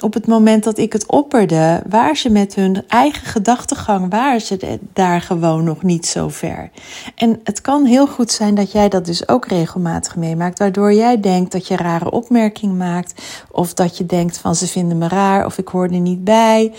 op 0.00 0.14
het 0.14 0.26
moment 0.26 0.64
dat 0.64 0.78
ik 0.78 0.92
het 0.92 1.06
opperde, 1.06 1.82
waren 1.88 2.16
ze 2.16 2.30
met 2.30 2.54
hun 2.54 2.84
eigen 2.88 3.26
gedachtegang, 3.26 4.10
waren 4.10 4.40
ze 4.40 4.78
daar 4.92 5.20
gewoon 5.20 5.64
nog 5.64 5.82
niet 5.82 6.06
zo 6.06 6.28
ver. 6.28 6.70
En 7.14 7.40
het 7.44 7.60
kan 7.60 7.84
heel 7.84 8.06
goed 8.06 8.30
zijn 8.30 8.54
dat 8.54 8.72
jij 8.72 8.88
dat 8.88 9.04
dus 9.04 9.28
ook 9.28 9.46
regelmatig 9.46 10.16
meemaakt, 10.16 10.58
waardoor 10.58 10.92
jij 10.92 11.20
denkt 11.20 11.52
dat 11.52 11.66
je 11.66 11.76
rare 11.76 12.10
opmerking 12.10 12.76
maakt, 12.76 13.22
of 13.50 13.74
dat 13.74 13.96
je 13.96 14.06
denkt 14.06 14.38
van 14.38 14.54
ze 14.54 14.66
vinden 14.66 14.98
me 14.98 15.08
raar, 15.08 15.46
of 15.46 15.58
ik 15.58 15.68
hoor 15.68 15.84
er 15.84 16.00
niet 16.00 16.24
bij. 16.24 16.72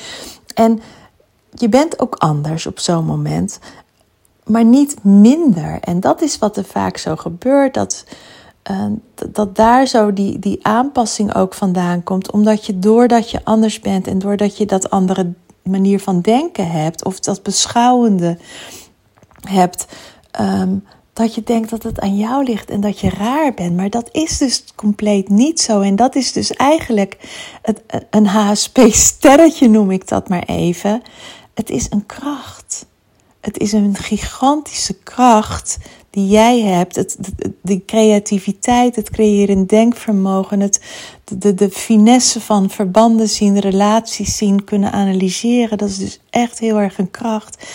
En 0.54 0.80
je 1.52 1.70
bent 1.70 2.00
ook 2.00 2.16
anders 2.16 2.66
op 2.66 2.80
zo'n 2.80 3.06
moment, 3.06 3.60
maar 4.46 4.66
niet 4.66 5.04
minder. 5.04 5.78
En 5.82 6.00
dat 6.00 6.22
is 6.22 6.38
wat 6.38 6.58
er 6.58 6.66
vaak 6.66 6.98
zo 6.98 7.16
gebeurt, 7.16 7.74
dat 7.74 8.06
dat 9.32 9.56
daar 9.56 9.88
zo 9.88 10.14
die, 10.14 10.40
die 10.40 10.66
aanpassing 10.66 11.36
ook 11.36 11.54
vandaan 11.54 12.04
komt. 12.04 12.32
Omdat 12.32 12.66
je 12.66 12.80
doordat 12.80 13.32
je 13.32 13.44
anders 13.44 13.80
bent 13.80 14.08
en 14.08 14.20
doordat 14.20 14.58
je 14.58 14.66
dat 14.66 14.90
andere 14.90 15.34
manier 15.64 16.00
van 16.00 16.22
denken 16.22 16.72
hebt, 16.72 17.06
of 17.06 17.20
dat 17.20 17.44
beschouwende 17.44 18.38
hebt, 19.48 19.86
um, 20.40 20.84
dat 21.14 21.36
je 21.36 21.44
denkt 21.44 21.70
dat 21.70 21.84
het 21.84 22.00
aan 22.00 22.18
jou 22.18 22.44
ligt 22.44 22.70
en 22.70 22.82
dat 22.82 23.00
je 23.00 23.10
raar 23.10 23.54
bent. 23.54 23.76
Maar 23.76 23.90
dat 23.90 24.10
is 24.12 24.38
dus 24.38 24.64
compleet 24.76 25.30
niet 25.30 25.62
zo. 25.62 25.82
En 25.82 25.96
dat 25.96 26.16
is 26.16 26.32
dus 26.32 26.52
eigenlijk 26.52 27.18
het, 27.62 27.82
een 28.10 28.28
HSP-sterretje, 28.28 29.70
noem 29.70 29.92
ik 29.92 30.08
dat 30.08 30.30
maar 30.30 30.44
even. 30.44 31.02
Het 31.54 31.70
is 31.70 31.88
een 31.90 32.06
kracht. 32.06 32.86
Het 33.40 33.58
is 33.58 33.72
een 33.72 33.96
gigantische 33.96 34.94
kracht 34.94 35.78
die 36.10 36.28
jij 36.28 36.60
hebt. 36.60 36.96
Het, 36.96 37.18
de, 37.62 37.86
creativiteit, 37.86 38.96
het 38.96 39.10
creëren 39.10 39.68
denkvermogen, 39.68 40.60
het, 40.60 40.82
de, 41.24 41.54
de 41.54 41.70
finesse 41.70 42.42
van 42.42 42.70
verbanden 42.70 43.30
zien, 43.30 43.60
relaties 43.60 44.38
zien, 44.38 44.64
kunnen 44.64 44.92
analyseren. 44.92 45.78
Dat 45.78 45.90
is 45.90 45.98
dus 45.98 46.20
echt 46.30 46.60
heel 46.60 46.80
erg 46.80 46.98
een 46.98 47.12
kracht. 47.12 47.68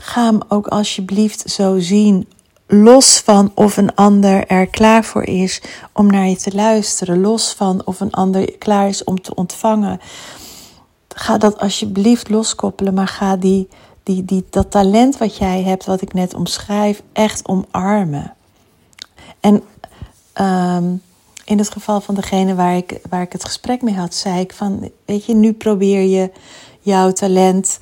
Ga 0.00 0.24
hem 0.24 0.40
ook 0.48 0.66
alsjeblieft 0.66 1.50
zo 1.50 1.78
zien. 1.78 2.28
Los 2.66 3.18
van 3.18 3.52
of 3.54 3.76
een 3.76 3.94
ander 3.94 4.46
er 4.46 4.66
klaar 4.66 5.04
voor 5.04 5.24
is 5.24 5.62
om 5.92 6.06
naar 6.06 6.28
je 6.28 6.36
te 6.36 6.54
luisteren. 6.54 7.20
Los 7.20 7.52
van 7.52 7.82
of 7.84 8.00
een 8.00 8.10
ander 8.10 8.58
klaar 8.58 8.88
is 8.88 9.04
om 9.04 9.20
te 9.20 9.34
ontvangen. 9.34 10.00
Ga 11.14 11.38
dat 11.38 11.58
alsjeblieft 11.58 12.28
loskoppelen, 12.28 12.94
maar 12.94 13.08
ga 13.08 13.36
die 13.36 13.68
die, 14.08 14.24
die, 14.24 14.44
dat 14.50 14.70
talent 14.70 15.18
wat 15.18 15.36
jij 15.36 15.62
hebt, 15.62 15.84
wat 15.84 16.02
ik 16.02 16.12
net 16.12 16.34
omschrijf, 16.34 17.02
echt 17.12 17.48
omarmen. 17.48 18.34
En 19.40 19.62
um, 20.40 21.02
in 21.44 21.58
het 21.58 21.70
geval 21.70 22.00
van 22.00 22.14
degene 22.14 22.54
waar 22.54 22.76
ik, 22.76 23.00
waar 23.08 23.22
ik 23.22 23.32
het 23.32 23.44
gesprek 23.44 23.82
mee 23.82 23.94
had, 23.94 24.14
zei 24.14 24.40
ik 24.40 24.52
van, 24.52 24.90
weet 25.04 25.24
je, 25.24 25.34
nu 25.34 25.52
probeer 25.52 26.02
je 26.02 26.30
jouw 26.80 27.12
talent 27.12 27.78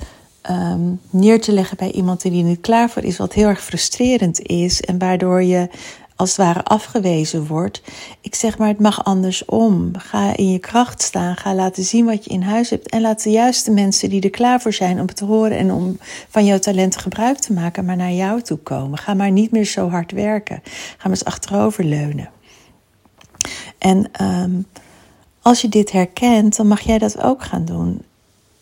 um, 0.51 1.01
neer 1.11 1.41
te 1.41 1.53
leggen 1.53 1.77
bij 1.77 1.91
iemand 1.91 2.23
die 2.23 2.39
er 2.39 2.49
niet 2.49 2.61
klaar 2.61 2.91
voor 2.91 3.03
is, 3.03 3.17
wat 3.17 3.33
heel 3.33 3.49
erg 3.49 3.65
frustrerend 3.65 4.41
is 4.41 4.81
en 4.81 4.99
waardoor 4.99 5.43
je 5.43 5.69
als 6.17 6.29
het 6.29 6.39
ware 6.47 6.65
afgewezen 6.65 7.47
wordt. 7.47 7.83
Ik 8.21 8.35
zeg 8.35 8.59
maar, 8.59 8.69
het 8.69 8.81
mag 8.81 9.05
andersom. 9.05 9.91
Ga 9.97 10.37
in 10.37 10.51
je 10.51 10.59
kracht 10.59 11.03
staan. 11.03 11.37
Ga 11.37 11.55
laten 11.55 11.85
zien 11.85 12.05
wat 12.05 12.25
je 12.25 12.31
in 12.31 12.43
huis 12.43 12.71
hebt. 12.71 12.89
En 12.89 13.01
laat 13.01 13.23
de 13.23 13.31
juiste 13.31 13.71
mensen 13.71 14.11
die 14.11 14.21
er 14.21 14.31
klaar 14.31 14.61
voor 14.61 14.73
zijn 14.73 15.01
om 15.01 15.07
het 15.07 15.17
te 15.17 15.25
horen 15.25 15.59
en 15.59 15.73
om 15.73 15.99
van 16.29 16.45
jouw 16.45 16.59
talenten 16.59 17.01
gebruik 17.01 17.39
te 17.39 17.53
maken, 17.53 17.85
maar 17.85 17.97
naar 17.97 18.13
jou 18.13 18.43
toe 18.43 18.59
komen. 18.59 18.99
Ga 18.99 19.15
maar 19.15 19.31
niet 19.31 19.51
meer 19.51 19.65
zo 19.65 19.89
hard 19.89 20.13
werken. 20.13 20.63
Ga 20.65 20.97
maar 21.03 21.11
eens 21.11 21.25
achterover 21.25 21.85
leunen. 21.85 22.31
En 23.79 24.11
um, 24.23 24.67
als 25.43 25.61
je 25.61 25.69
dit 25.69 25.93
herkent, 25.93 26.57
dan 26.57 26.67
mag 26.67 26.81
jij 26.81 26.99
dat 26.99 27.23
ook 27.23 27.43
gaan 27.43 27.65
doen. 27.65 28.03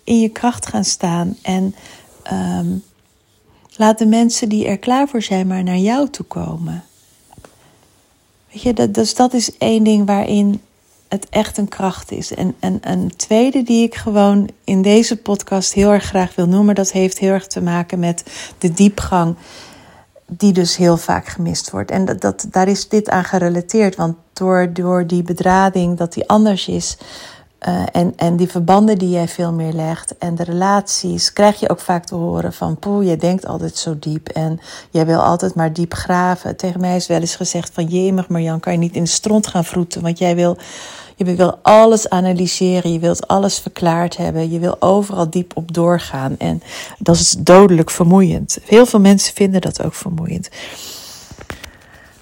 In 0.04 0.20
je 0.20 0.28
kracht 0.28 0.66
gaan 0.66 0.84
staan 0.84 1.36
en 1.42 1.74
um, 2.32 2.82
laat 3.76 3.98
de 3.98 4.06
mensen 4.06 4.48
die 4.48 4.66
er 4.66 4.78
klaar 4.78 5.08
voor 5.08 5.22
zijn 5.22 5.46
maar 5.46 5.62
naar 5.62 5.76
jou 5.76 6.10
toe 6.10 6.26
komen. 6.26 6.84
Weet 8.54 8.62
je, 8.62 8.72
dat, 8.72 8.94
dus 8.94 9.14
dat 9.14 9.32
is 9.32 9.56
één 9.56 9.84
ding 9.84 10.06
waarin 10.06 10.60
het 11.08 11.28
echt 11.30 11.58
een 11.58 11.68
kracht 11.68 12.10
is. 12.10 12.34
En, 12.34 12.54
en 12.60 12.78
een 12.80 13.16
tweede 13.16 13.62
die 13.62 13.82
ik 13.82 13.94
gewoon 13.94 14.48
in 14.64 14.82
deze 14.82 15.16
podcast 15.16 15.72
heel 15.72 15.90
erg 15.90 16.04
graag 16.04 16.34
wil 16.34 16.46
noemen, 16.46 16.74
dat 16.74 16.92
heeft 16.92 17.18
heel 17.18 17.32
erg 17.32 17.46
te 17.46 17.62
maken 17.62 17.98
met 17.98 18.24
de 18.58 18.72
diepgang, 18.72 19.36
die 20.26 20.52
dus 20.52 20.76
heel 20.76 20.96
vaak 20.96 21.26
gemist 21.26 21.70
wordt. 21.70 21.90
En 21.90 22.04
dat, 22.04 22.20
dat, 22.20 22.46
daar 22.50 22.68
is 22.68 22.88
dit 22.88 23.08
aan 23.10 23.24
gerelateerd, 23.24 23.96
want 23.96 24.16
door, 24.32 24.72
door 24.72 25.06
die 25.06 25.22
bedrading 25.22 25.98
dat 25.98 26.12
die 26.12 26.28
anders 26.28 26.68
is, 26.68 26.96
uh, 27.68 27.82
en, 27.92 28.12
en 28.16 28.36
die 28.36 28.48
verbanden 28.48 28.98
die 28.98 29.10
jij 29.10 29.28
veel 29.28 29.52
meer 29.52 29.72
legt 29.72 30.18
en 30.18 30.34
de 30.34 30.44
relaties, 30.44 31.32
krijg 31.32 31.60
je 31.60 31.70
ook 31.70 31.80
vaak 31.80 32.04
te 32.04 32.14
horen 32.14 32.52
van 32.52 32.78
poeh, 32.78 33.08
je 33.08 33.16
denkt 33.16 33.46
altijd 33.46 33.76
zo 33.76 33.96
diep 33.98 34.28
en 34.28 34.60
jij 34.90 35.06
wil 35.06 35.20
altijd 35.20 35.54
maar 35.54 35.72
diep 35.72 35.94
graven. 35.94 36.56
Tegen 36.56 36.80
mij 36.80 36.96
is 36.96 37.06
wel 37.06 37.20
eens 37.20 37.36
gezegd 37.36 37.70
van 37.74 37.84
jemig 37.84 38.28
Marjan, 38.28 38.60
kan 38.60 38.72
je 38.72 38.78
niet 38.78 38.94
in 38.94 39.02
de 39.02 39.08
stront 39.08 39.46
gaan 39.46 39.64
vroeten, 39.64 40.02
want 40.02 40.18
jij 40.18 40.34
wil, 40.34 40.56
je 41.16 41.24
wil 41.24 41.58
alles 41.62 42.08
analyseren, 42.08 42.92
je 42.92 42.98
wilt 42.98 43.28
alles 43.28 43.58
verklaard 43.58 44.16
hebben, 44.16 44.50
je 44.50 44.58
wil 44.58 44.76
overal 44.78 45.30
diep 45.30 45.56
op 45.56 45.74
doorgaan 45.74 46.34
en 46.38 46.62
dat 46.98 47.16
is 47.16 47.30
dodelijk 47.38 47.90
vermoeiend. 47.90 48.58
Heel 48.64 48.86
veel 48.86 49.00
mensen 49.00 49.34
vinden 49.34 49.60
dat 49.60 49.82
ook 49.82 49.94
vermoeiend. 49.94 50.48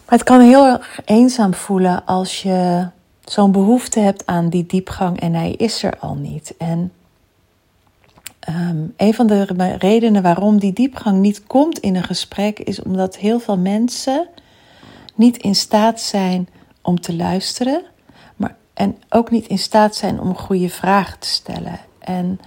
Maar 0.05 0.19
het 0.19 0.23
kan 0.23 0.41
heel 0.41 0.67
erg 0.67 1.01
eenzaam 1.05 1.55
voelen 1.55 2.05
als 2.07 2.43
je 2.43 2.87
zo'n 3.25 3.53
behoefte 3.53 4.01
hebt 4.01 4.27
aan 4.27 4.49
die 4.49 4.67
diepgang 4.67 5.21
en 5.21 5.35
hij 5.35 5.51
is 5.51 5.83
er 5.83 5.99
al 5.99 6.15
niet. 6.15 6.55
En 6.59 6.93
um, 8.49 8.95
een 8.97 9.15
van 9.15 9.27
de 9.27 9.43
redenen 9.79 10.23
waarom 10.23 10.59
die 10.59 10.73
diepgang 10.73 11.21
niet 11.21 11.47
komt 11.47 11.79
in 11.79 11.97
een 11.97 12.05
gesprek 12.05 12.59
is 12.59 12.83
omdat 12.83 13.17
heel 13.17 13.41
veel 13.41 13.59
mensen 13.59 14.29
niet 15.15 15.37
in 15.37 15.55
staat 15.55 16.01
zijn 16.01 16.49
om 16.83 17.01
te 17.01 17.17
luisteren, 17.17 17.83
maar 18.37 18.57
en 18.75 18.97
ook 19.09 19.31
niet 19.31 19.47
in 19.47 19.59
staat 19.59 19.95
zijn 19.95 20.21
om 20.21 20.37
goede 20.37 20.69
vragen 20.69 21.19
te 21.19 21.29
stellen. 21.29 21.81
En 21.99 22.41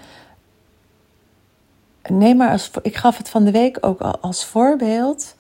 neem 2.10 2.38
maar 2.38 2.52
als 2.52 2.72
ik 2.82 2.96
gaf 2.96 3.18
het 3.18 3.30
van 3.30 3.44
de 3.44 3.52
week 3.52 3.78
ook 3.82 4.02
al 4.02 4.20
als 4.20 4.46
voorbeeld. 4.46 5.36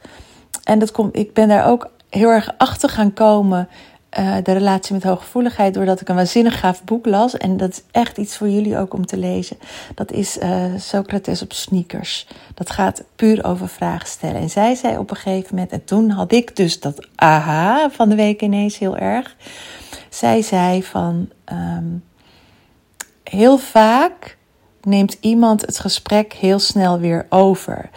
En 0.63 0.79
dat 0.79 0.91
komt, 0.91 1.15
ik 1.15 1.33
ben 1.33 1.47
daar 1.47 1.67
ook 1.67 1.89
heel 2.09 2.29
erg 2.29 2.53
achter 2.57 2.89
gaan 2.89 3.13
komen 3.13 3.69
uh, 4.19 4.35
de 4.43 4.51
relatie 4.51 4.93
met 4.93 5.03
hooggevoeligheid 5.03 5.73
doordat 5.73 6.01
ik 6.01 6.09
een 6.09 6.15
waanzinnig 6.15 6.59
gaaf 6.59 6.83
boek 6.83 7.05
las. 7.05 7.37
En 7.37 7.57
dat 7.57 7.69
is 7.69 7.81
echt 7.91 8.17
iets 8.17 8.37
voor 8.37 8.49
jullie 8.49 8.77
ook 8.77 8.93
om 8.93 9.05
te 9.05 9.17
lezen. 9.17 9.57
Dat 9.95 10.11
is 10.11 10.37
uh, 10.37 10.63
Socrates 10.77 11.41
op 11.41 11.53
sneakers. 11.53 12.27
Dat 12.53 12.69
gaat 12.69 13.03
puur 13.15 13.45
over 13.45 13.67
vragen 13.67 14.07
stellen. 14.07 14.41
En 14.41 14.49
zij 14.49 14.75
zei 14.75 14.97
op 14.97 15.09
een 15.09 15.15
gegeven 15.15 15.55
moment, 15.55 15.71
en 15.71 15.85
toen 15.85 16.09
had 16.09 16.31
ik 16.31 16.55
dus 16.55 16.79
dat 16.79 17.07
aha 17.15 17.89
van 17.89 18.09
de 18.09 18.15
week 18.15 18.41
ineens 18.41 18.77
heel 18.77 18.97
erg. 18.97 19.35
Zij 20.09 20.41
zei 20.41 20.83
van 20.83 21.29
um, 21.51 22.03
heel 23.23 23.57
vaak 23.57 24.37
neemt 24.81 25.17
iemand 25.19 25.61
het 25.61 25.79
gesprek 25.79 26.33
heel 26.33 26.59
snel 26.59 26.99
weer 26.99 27.25
over 27.29 27.89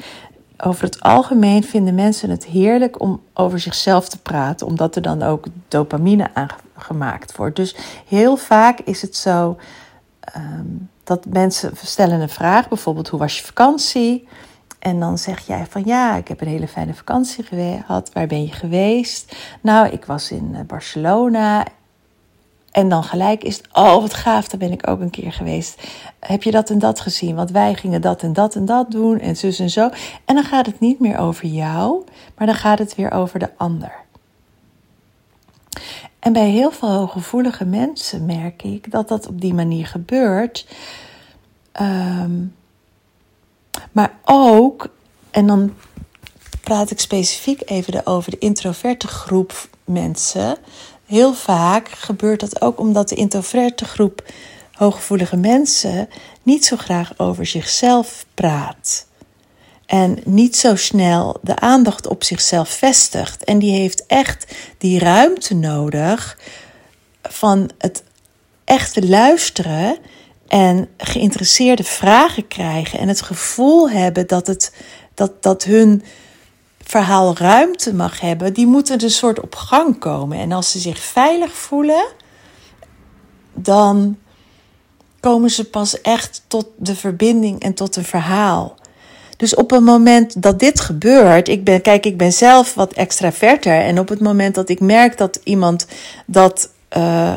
over 0.64 0.84
het 0.84 1.00
algemeen 1.00 1.64
vinden 1.64 1.94
mensen 1.94 2.30
het 2.30 2.44
heerlijk 2.44 3.00
om 3.00 3.22
over 3.34 3.60
zichzelf 3.60 4.08
te 4.08 4.18
praten, 4.18 4.66
omdat 4.66 4.96
er 4.96 5.02
dan 5.02 5.22
ook 5.22 5.46
dopamine 5.68 6.30
aangemaakt 6.34 7.36
wordt. 7.36 7.56
Dus 7.56 7.76
heel 8.06 8.36
vaak 8.36 8.78
is 8.80 9.02
het 9.02 9.16
zo 9.16 9.56
um, 10.36 10.88
dat 11.04 11.26
mensen 11.26 11.72
stellen 11.82 12.20
een 12.20 12.28
vraag, 12.28 12.68
bijvoorbeeld 12.68 13.08
hoe 13.08 13.18
was 13.18 13.38
je 13.38 13.44
vakantie? 13.44 14.28
En 14.78 15.00
dan 15.00 15.18
zeg 15.18 15.46
jij 15.46 15.66
van 15.68 15.82
ja, 15.84 16.16
ik 16.16 16.28
heb 16.28 16.40
een 16.40 16.48
hele 16.48 16.68
fijne 16.68 16.94
vakantie 16.94 17.44
gehad. 17.44 18.12
Waar 18.12 18.26
ben 18.26 18.42
je 18.42 18.52
geweest? 18.52 19.36
Nou, 19.60 19.88
ik 19.88 20.04
was 20.04 20.30
in 20.30 20.50
eh, 20.54 20.60
Barcelona 20.66 21.64
en 22.70 22.88
dan 22.88 23.04
gelijk 23.04 23.44
is 23.44 23.56
het, 23.56 23.68
oh 23.72 23.94
wat 23.94 24.14
gaaf, 24.14 24.48
daar 24.48 24.58
ben 24.58 24.72
ik 24.72 24.88
ook 24.88 25.00
een 25.00 25.10
keer 25.10 25.32
geweest. 25.32 25.82
Heb 26.20 26.42
je 26.42 26.50
dat 26.50 26.70
en 26.70 26.78
dat 26.78 27.00
gezien? 27.00 27.34
Want 27.34 27.50
wij 27.50 27.74
gingen 27.74 28.00
dat 28.00 28.22
en 28.22 28.32
dat 28.32 28.54
en 28.54 28.64
dat 28.64 28.90
doen 28.90 29.20
en 29.20 29.36
zus 29.36 29.58
en 29.58 29.70
zo. 29.70 29.90
En 30.24 30.34
dan 30.34 30.44
gaat 30.44 30.66
het 30.66 30.80
niet 30.80 31.00
meer 31.00 31.18
over 31.18 31.46
jou, 31.46 32.04
maar 32.36 32.46
dan 32.46 32.56
gaat 32.56 32.78
het 32.78 32.94
weer 32.94 33.10
over 33.10 33.38
de 33.38 33.50
ander. 33.56 33.92
En 36.18 36.32
bij 36.32 36.48
heel 36.48 36.70
veel 36.70 36.90
hooggevoelige 36.90 37.64
mensen 37.64 38.26
merk 38.26 38.62
ik 38.62 38.90
dat 38.90 39.08
dat 39.08 39.26
op 39.26 39.40
die 39.40 39.54
manier 39.54 39.86
gebeurt. 39.86 40.66
Um, 41.80 42.54
maar 43.92 44.18
ook, 44.24 44.88
en 45.30 45.46
dan 45.46 45.74
praat 46.60 46.90
ik 46.90 47.00
specifiek 47.00 47.70
even 47.70 48.06
over 48.06 48.30
de 48.30 48.38
introverte 48.38 49.08
groep 49.08 49.68
mensen. 49.84 50.56
Heel 51.08 51.34
vaak 51.34 51.88
gebeurt 51.88 52.40
dat 52.40 52.60
ook 52.60 52.78
omdat 52.80 53.08
de 53.08 53.14
introverte 53.14 53.84
groep 53.84 54.22
hooggevoelige 54.72 55.36
mensen 55.36 56.08
niet 56.42 56.64
zo 56.64 56.76
graag 56.76 57.12
over 57.16 57.46
zichzelf 57.46 58.26
praat. 58.34 59.06
En 59.86 60.18
niet 60.24 60.56
zo 60.56 60.76
snel 60.76 61.38
de 61.42 61.58
aandacht 61.58 62.06
op 62.06 62.24
zichzelf 62.24 62.68
vestigt. 62.68 63.44
En 63.44 63.58
die 63.58 63.72
heeft 63.72 64.06
echt 64.06 64.54
die 64.78 64.98
ruimte 64.98 65.54
nodig 65.54 66.38
van 67.22 67.70
het 67.78 68.02
echte 68.64 69.06
luisteren 69.06 69.98
en 70.48 70.88
geïnteresseerde 70.96 71.84
vragen 71.84 72.48
krijgen. 72.48 72.98
En 72.98 73.08
het 73.08 73.22
gevoel 73.22 73.90
hebben 73.90 74.26
dat, 74.26 74.46
het, 74.46 74.72
dat, 75.14 75.42
dat 75.42 75.64
hun 75.64 76.02
verhaal 76.88 77.36
ruimte 77.36 77.94
mag 77.94 78.20
hebben. 78.20 78.52
Die 78.52 78.66
moeten 78.66 79.02
een 79.02 79.10
soort 79.10 79.40
op 79.40 79.54
gang 79.54 79.98
komen. 79.98 80.38
En 80.38 80.52
als 80.52 80.70
ze 80.70 80.78
zich 80.78 80.98
veilig 80.98 81.52
voelen, 81.52 82.06
dan 83.54 84.18
komen 85.20 85.50
ze 85.50 85.64
pas 85.64 86.00
echt 86.00 86.42
tot 86.46 86.66
de 86.76 86.94
verbinding 86.94 87.60
en 87.60 87.74
tot 87.74 87.96
een 87.96 88.04
verhaal. 88.04 88.74
Dus 89.36 89.54
op 89.54 89.70
het 89.70 89.80
moment 89.80 90.42
dat 90.42 90.58
dit 90.58 90.80
gebeurt, 90.80 91.48
ik 91.48 91.64
ben, 91.64 91.82
kijk, 91.82 92.06
ik 92.06 92.16
ben 92.16 92.32
zelf 92.32 92.74
wat 92.74 92.92
extraverter. 92.92 93.80
En 93.80 93.98
op 93.98 94.08
het 94.08 94.20
moment 94.20 94.54
dat 94.54 94.68
ik 94.68 94.80
merk 94.80 95.18
dat 95.18 95.40
iemand 95.44 95.86
dat 96.26 96.70
uh, 96.96 97.36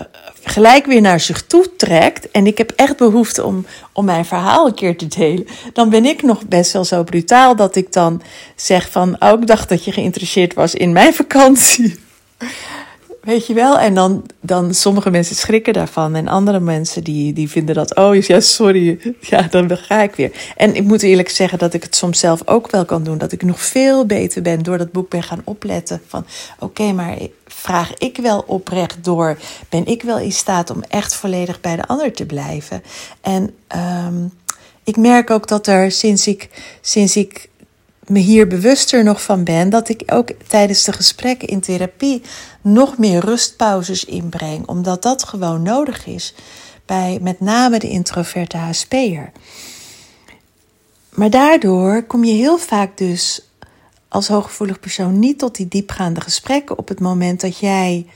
gelijk 0.52 0.86
weer 0.86 1.02
naar 1.02 1.20
zich 1.20 1.42
toe 1.42 1.76
trekt. 1.76 2.32
En 2.32 2.48
ik 2.48 2.58
heb 2.58 2.72
echt 2.76 2.98
behoefte 2.98 3.44
om, 3.44 3.66
om 3.92 4.06
mijn 4.06 4.26
verhaal 4.26 4.68
een 4.68 4.74
keer 4.74 4.98
te 4.98 5.08
delen. 5.08 5.48
Dan 5.74 5.90
ben 5.90 6.06
ik 6.06 6.22
nog 6.22 6.48
best 6.48 6.74
wel 6.74 6.86
zo 6.86 7.04
brutaal 7.04 7.56
dat 7.56 7.76
ik 7.76 7.94
dan 7.94 8.22
zeg 8.56 8.90
van, 8.90 9.16
oh, 9.20 9.42
ik 9.42 9.48
dacht 9.48 9.70
dat 9.70 9.86
je 9.86 9.92
geïnteresseerd 9.92 10.54
was 10.54 10.76
in 10.76 10.92
mijn 10.92 11.14
vakantie. 11.14 12.00
Weet 13.22 13.48
je 13.48 13.54
wel? 13.54 13.80
En 13.80 13.94
dan, 13.94 14.26
dan 14.40 14.74
sommige 14.74 15.10
mensen 15.10 15.36
schrikken 15.36 15.74
daarvan. 15.74 16.16
En 16.16 16.28
andere 16.28 16.60
mensen 16.60 17.04
die, 17.04 17.34
die 17.34 17.50
vinden 17.50 17.76
dat, 17.76 17.96
oh 17.96 18.16
ja, 18.16 18.40
sorry. 18.40 19.16
Ja, 19.20 19.42
dan 19.42 19.78
ga 19.78 20.02
ik 20.02 20.16
weer. 20.16 20.32
En 20.56 20.76
ik 20.76 20.84
moet 20.84 21.04
eerlijk 21.04 21.30
zeggen 21.30 21.60
dat 21.60 21.74
ik 21.74 21.84
het 21.84 21.96
soms 21.96 22.20
zelf 22.20 22.42
ook 22.46 22.72
wel 22.72 22.86
kan 22.86 23.04
doen. 23.04 23.18
Dat 23.18 23.32
ik 23.32 23.44
nog 23.44 23.60
veel 23.60 24.06
beter 24.06 24.42
ben 24.42 24.64
door 24.64 24.78
dat 24.78 24.92
boek 24.92 25.10
ben 25.10 25.24
gaan 25.24 25.42
opletten. 25.44 26.02
Van 26.08 26.26
oké, 26.60 26.92
maar 26.92 27.18
vraag 27.46 27.94
ik 27.98 28.18
wel 28.18 28.44
oprecht 28.48 29.04
door? 29.04 29.38
Ben 29.70 29.86
ik 29.86 30.02
wel 30.02 30.20
in 30.20 30.32
staat 30.32 30.70
om 30.70 30.84
echt 30.88 31.16
volledig 31.16 31.62
bij 31.62 31.76
de 31.76 31.86
ander 31.86 32.14
te 32.14 32.26
blijven? 32.26 32.84
En 33.22 33.54
um, 34.08 34.32
ik 34.84 34.98
merk 34.98 35.30
ook 35.30 35.48
dat 35.48 35.68
er 35.68 35.92
sinds 35.92 36.28
ik, 36.28 36.50
sinds 36.82 37.16
ik 37.16 37.50
me 38.08 38.20
hier 38.20 38.48
bewuster 38.48 39.04
nog 39.04 39.22
van 39.22 39.44
ben, 39.44 39.70
dat 39.70 39.90
ik 39.90 40.04
ook 40.06 40.30
tijdens 40.48 40.84
de 40.84 40.94
gesprekken 40.94 41.48
in 41.48 41.60
therapie 41.60 42.22
nog 42.62 42.98
meer 42.98 43.20
rustpauzes 43.20 44.06
inbreng, 44.06 44.68
omdat 44.68 45.02
dat 45.02 45.24
gewoon 45.24 45.62
nodig 45.62 46.06
is 46.06 46.34
bij 46.86 47.20
met 47.22 47.40
name 47.40 47.80
de 47.80 47.90
introverte 47.90 48.58
HSP'er. 48.58 49.32
Maar 51.10 51.30
daardoor 51.30 52.04
kom 52.04 52.24
je 52.24 52.34
heel 52.34 52.58
vaak 52.58 52.98
dus 52.98 53.42
als 54.08 54.28
hooggevoelig 54.28 54.80
persoon 54.80 55.20
niet 55.20 55.40
tot 55.40 55.56
die 55.56 55.68
diepgaande 55.68 56.22
gesprekken 56.22 56.78
op 56.78 56.88
het 56.88 57.00
moment 57.00 57.42
dat 57.42 57.58
jij 57.58 58.08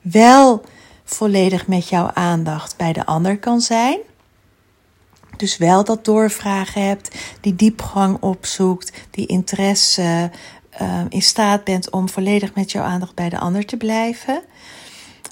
wel 0.00 0.62
volledig 1.04 1.66
met 1.66 1.88
jouw 1.88 2.10
aandacht 2.14 2.76
bij 2.76 2.92
de 2.92 3.06
ander 3.06 3.38
kan 3.38 3.60
zijn. 3.60 3.98
Dus 5.36 5.56
wel 5.56 5.84
dat 5.84 6.04
doorvragen 6.04 6.86
hebt, 6.86 7.16
die 7.40 7.56
diepgang 7.56 8.16
opzoekt, 8.20 8.92
die 9.10 9.26
interesse, 9.26 10.30
uh, 10.82 11.00
in 11.08 11.22
staat 11.22 11.64
bent 11.64 11.90
om 11.90 12.08
volledig 12.08 12.54
met 12.54 12.72
jouw 12.72 12.84
aandacht 12.84 13.14
bij 13.14 13.28
de 13.28 13.38
ander 13.38 13.66
te 13.66 13.76
blijven. 13.76 14.42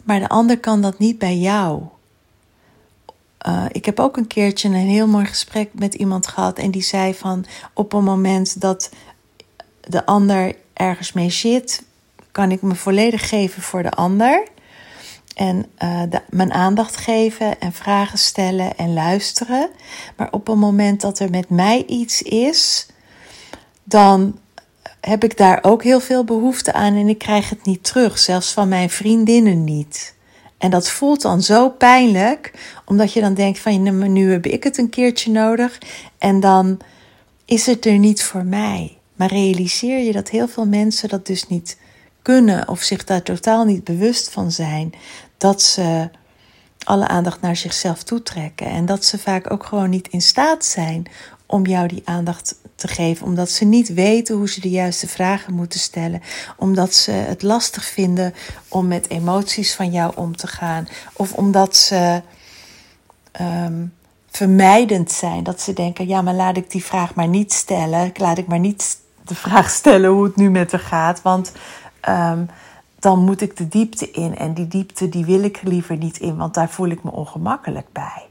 Maar 0.05 0.21
de 0.21 0.29
ander 0.29 0.59
kan 0.59 0.83
dat 0.83 0.99
niet 0.99 1.19
bij 1.19 1.37
jou. 1.37 1.83
Uh, 3.47 3.65
ik 3.69 3.85
heb 3.85 4.01
ook 4.01 4.17
een 4.17 4.27
keertje 4.27 4.69
een 4.69 4.75
heel 4.75 5.07
mooi 5.07 5.25
gesprek 5.25 5.69
met 5.73 5.95
iemand 5.95 6.27
gehad 6.27 6.59
en 6.59 6.71
die 6.71 6.83
zei 6.83 7.15
van 7.15 7.45
op 7.75 7.93
een 7.93 8.05
moment 8.05 8.61
dat 8.61 8.91
de 9.81 10.07
ander 10.07 10.55
ergens 10.73 11.13
mee 11.13 11.31
zit, 11.31 11.85
kan 12.33 12.51
ik 12.51 12.63
me 12.63 12.75
volledig 12.75 13.29
geven 13.29 13.63
voor 13.63 13.83
de 13.83 13.91
ander. 13.91 14.47
En 15.35 15.67
de, 16.09 16.23
mijn 16.31 16.53
aandacht 16.53 16.97
geven 16.97 17.61
en 17.61 17.73
vragen 17.73 18.19
stellen 18.19 18.77
en 18.77 18.93
luisteren. 18.93 19.69
Maar 20.17 20.29
op 20.31 20.49
een 20.49 20.59
moment 20.59 21.01
dat 21.01 21.19
er 21.19 21.31
met 21.31 21.51
mij 21.51 21.85
iets 21.87 22.23
is, 22.23 22.87
dan 23.85 24.39
heb 25.01 25.25
ik 25.25 25.37
daar 25.37 25.59
ook 25.63 25.83
heel 25.83 26.01
veel 26.01 26.25
behoefte 26.25 26.73
aan 26.73 26.95
en 26.95 27.09
ik 27.09 27.19
krijg 27.19 27.51
het 27.51 27.65
niet 27.65 27.85
terug, 27.85 28.19
zelfs 28.19 28.53
van 28.53 28.69
mijn 28.69 28.91
vriendinnen 28.91 29.65
niet. 29.65 30.15
En 30.59 30.71
dat 30.71 30.91
voelt 30.91 31.23
dan 31.23 31.43
zo 31.43 31.69
pijnlijk, 31.69 32.53
omdat 32.85 33.13
je 33.13 33.21
dan 33.21 33.35
denkt 33.35 33.59
van 33.59 34.13
nu 34.13 34.33
heb 34.33 34.47
ik 34.47 34.65
het 34.65 34.79
een 34.79 34.89
keertje 34.89 35.31
nodig 35.31 35.79
en 36.19 36.41
dan 36.41 36.79
is 37.45 37.67
het 37.67 37.87
er 37.87 37.99
niet 37.99 38.23
voor 38.23 38.45
mij. 38.45 38.97
Maar 39.17 39.29
realiseer 39.29 39.99
je 39.99 40.13
dat 40.13 40.29
heel 40.29 40.49
veel 40.49 40.67
mensen 40.67 41.09
dat 41.09 41.27
dus 41.27 41.49
niet 41.49 41.77
kunnen 42.23 42.69
of 42.69 42.83
zich 42.83 43.05
daar 43.05 43.23
totaal 43.23 43.65
niet 43.65 43.85
bewust 43.85 44.31
van 44.31 44.53
zijn 44.53 44.93
dat 45.39 45.63
ze 45.63 46.11
alle 46.85 47.09
aandacht 47.09 47.41
naar 47.41 47.57
zichzelf 47.57 48.03
toetrekken. 48.03 48.67
En 48.67 48.87
dat 48.87 49.05
ze 49.05 49.19
vaak 49.19 49.51
ook 49.51 49.65
gewoon 49.65 49.91
niet 49.91 50.09
in 50.09 50.23
staat 50.23 50.65
zijn 50.65 51.07
om 51.47 51.67
jou 51.67 51.89
die 51.89 52.03
aandacht 52.05 52.55
te 52.75 52.89
geven, 52.89 53.27
omdat 53.27 53.51
ze 53.51 53.65
niet 53.65 53.95
weten 53.95 54.37
hoe 54.37 54.49
ze 54.49 54.61
de 54.61 54.71
juiste 54.71 55.09
vragen 55.09 55.55
moeten 55.55 55.81
stellen, 55.81 56.23
omdat 56.57 56.95
ze 56.95 57.11
het 57.11 57.43
lastig 57.43 57.85
vinden 57.85 58.35
om 58.69 58.87
met 58.87 59.11
emoties 59.11 59.75
van 59.75 59.91
jou 59.91 60.13
om 60.17 60.37
te 60.37 60.47
gaan, 60.47 60.89
of 61.13 61.33
omdat 61.33 61.77
ze 61.77 62.23
um, 63.41 63.93
vermijdend 64.31 65.13
zijn, 65.13 65.43
dat 65.43 65.61
ze 65.61 65.73
denken: 65.73 66.09
ja, 66.09 66.23
maar 66.23 66.35
laat 66.35 66.57
ik 66.57 66.71
die 66.71 66.85
vraag 66.85 67.15
maar 67.15 67.29
niet 67.29 67.53
stellen, 67.53 68.13
laat 68.15 68.39
ik 68.39 68.47
maar 68.47 68.59
niet 68.59 68.97
de 69.25 69.35
vraag 69.35 69.71
stellen 69.71 70.11
hoe 70.11 70.25
het 70.25 70.37
nu 70.37 70.51
met 70.51 70.73
haar 70.73 70.81
gaat, 70.81 71.23
want 71.23 71.53
um, 72.09 72.49
dan 72.99 73.25
moet 73.25 73.41
ik 73.41 73.57
de 73.57 73.69
diepte 73.69 74.11
in 74.11 74.37
en 74.37 74.55
die 74.55 74.69
diepte 74.69 75.09
die 75.09 75.25
wil 75.25 75.43
ik 75.43 75.63
liever 75.63 75.97
niet 75.97 76.19
in, 76.19 76.37
want 76.37 76.55
daar 76.55 76.71
voel 76.71 76.89
ik 76.89 77.03
me 77.03 77.11
ongemakkelijk 77.11 77.87
bij. 77.93 78.27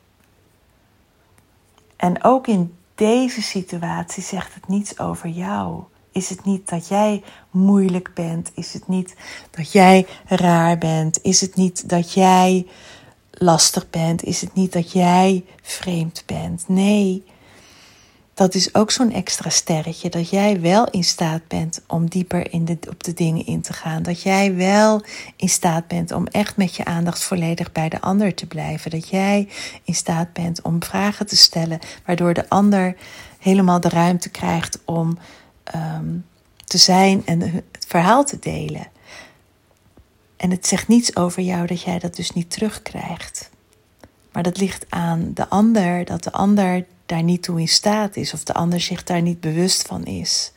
En 1.96 2.24
ook 2.24 2.48
in 2.48 2.76
deze 2.96 3.42
situatie 3.42 4.24
zegt 4.24 4.54
het 4.54 4.68
niets 4.68 5.00
over 5.00 5.30
jou. 5.30 5.84
Is 6.12 6.30
het 6.30 6.46
niet 6.46 6.70
dat 6.70 6.88
jij 6.88 7.24
moeilijk 7.50 8.12
bent? 8.14 8.52
Is 8.56 8.74
het 8.74 8.88
niet 8.88 9.16
dat 9.50 9.72
jij 9.72 10.08
raar 10.26 10.78
bent? 10.78 11.22
Is 11.22 11.42
het 11.42 11.56
niet 11.56 11.90
dat 11.90 12.14
jij 12.14 12.68
lastig 13.32 13.90
bent? 13.90 14.24
Is 14.24 14.42
het 14.42 14.54
niet 14.54 14.74
dat 14.74 14.92
jij 14.92 15.46
vreemd 15.62 16.24
bent? 16.26 16.64
Nee, 16.68 17.24
dat 18.42 18.56
is 18.56 18.76
ook 18.76 18.92
zo'n 18.92 19.12
extra 19.12 19.50
sterretje. 19.50 20.10
Dat 20.10 20.30
jij 20.30 20.62
wel 20.62 20.90
in 20.90 21.04
staat 21.04 21.48
bent 21.48 21.82
om 21.88 22.10
dieper 22.10 22.52
in 22.52 22.66
de, 22.66 22.78
op 22.90 23.04
de 23.04 23.14
dingen 23.14 23.46
in 23.46 23.62
te 23.62 23.74
gaan. 23.74 24.04
Dat 24.04 24.22
jij 24.22 24.56
wel 24.56 25.02
in 25.36 25.50
staat 25.50 25.88
bent 25.88 26.12
om 26.12 26.28
echt 26.28 26.58
met 26.58 26.76
je 26.76 26.86
aandacht 26.86 27.24
volledig 27.24 27.72
bij 27.72 27.90
de 27.90 28.02
ander 28.02 28.34
te 28.34 28.46
blijven. 28.46 28.92
Dat 28.92 29.10
jij 29.10 29.50
in 29.84 29.96
staat 29.96 30.34
bent 30.34 30.62
om 30.62 30.84
vragen 30.84 31.28
te 31.28 31.38
stellen, 31.38 31.80
waardoor 32.06 32.34
de 32.34 32.50
ander 32.50 32.96
helemaal 33.40 33.80
de 33.80 33.90
ruimte 33.90 34.30
krijgt 34.30 34.80
om 34.86 35.18
um, 35.76 36.26
te 36.66 36.78
zijn 36.78 37.26
en 37.26 37.42
het 37.42 37.86
verhaal 37.88 38.26
te 38.26 38.40
delen. 38.40 38.88
En 40.38 40.52
het 40.52 40.68
zegt 40.68 40.88
niets 40.88 41.16
over 41.16 41.42
jou 41.42 41.68
dat 41.68 41.82
jij 41.82 42.00
dat 42.00 42.16
dus 42.16 42.32
niet 42.32 42.52
terugkrijgt. 42.52 43.50
Maar 44.32 44.44
dat 44.44 44.58
ligt 44.58 44.86
aan 44.90 45.32
de 45.34 45.50
ander, 45.50 46.06
dat 46.06 46.24
de 46.24 46.32
ander 46.32 46.86
daar 47.12 47.24
niet 47.24 47.44
toe 47.44 47.60
in 47.60 47.68
staat 47.68 48.16
is 48.16 48.34
of 48.34 48.44
de 48.44 48.54
ander 48.54 48.82
zich 48.82 49.04
daar 49.04 49.22
niet 49.22 49.40
bewust 49.40 49.88
van 49.88 50.06
is. 50.06 50.52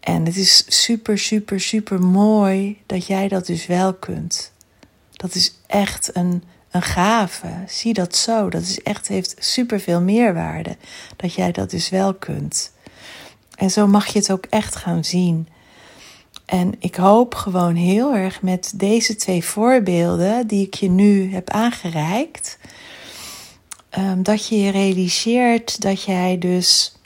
En 0.00 0.24
het 0.24 0.36
is 0.36 0.64
super, 0.84 1.18
super, 1.18 1.60
super 1.60 2.00
mooi 2.00 2.82
dat 2.86 3.06
jij 3.06 3.28
dat 3.28 3.46
dus 3.46 3.66
wel 3.66 3.94
kunt. 3.94 4.52
Dat 5.12 5.34
is 5.34 5.54
echt 5.66 6.16
een, 6.16 6.42
een 6.70 6.82
gave. 6.82 7.48
Zie 7.66 7.92
dat 7.92 8.16
zo. 8.16 8.50
Dat 8.50 8.62
is 8.62 8.82
echt, 8.82 9.08
heeft 9.08 9.34
super 9.38 9.80
veel 9.80 10.00
meerwaarde 10.00 10.76
dat 11.16 11.34
jij 11.34 11.52
dat 11.52 11.70
dus 11.70 11.88
wel 11.88 12.14
kunt. 12.14 12.72
En 13.54 13.70
zo 13.70 13.86
mag 13.86 14.06
je 14.06 14.18
het 14.18 14.32
ook 14.32 14.46
echt 14.50 14.76
gaan 14.76 15.04
zien. 15.04 15.48
En 16.44 16.74
ik 16.78 16.94
hoop 16.94 17.34
gewoon 17.34 17.74
heel 17.74 18.14
erg 18.14 18.42
met 18.42 18.72
deze 18.74 19.16
twee 19.16 19.44
voorbeelden 19.44 20.46
die 20.46 20.66
ik 20.66 20.74
je 20.74 20.90
nu 20.90 21.32
heb 21.32 21.50
aangereikt, 21.50 22.58
um, 23.98 24.22
dat 24.22 24.48
je 24.48 24.60
je 24.60 24.70
realiseert 24.70 25.80
dat 25.80 26.02
jij 26.02 26.38
dus 26.38 26.96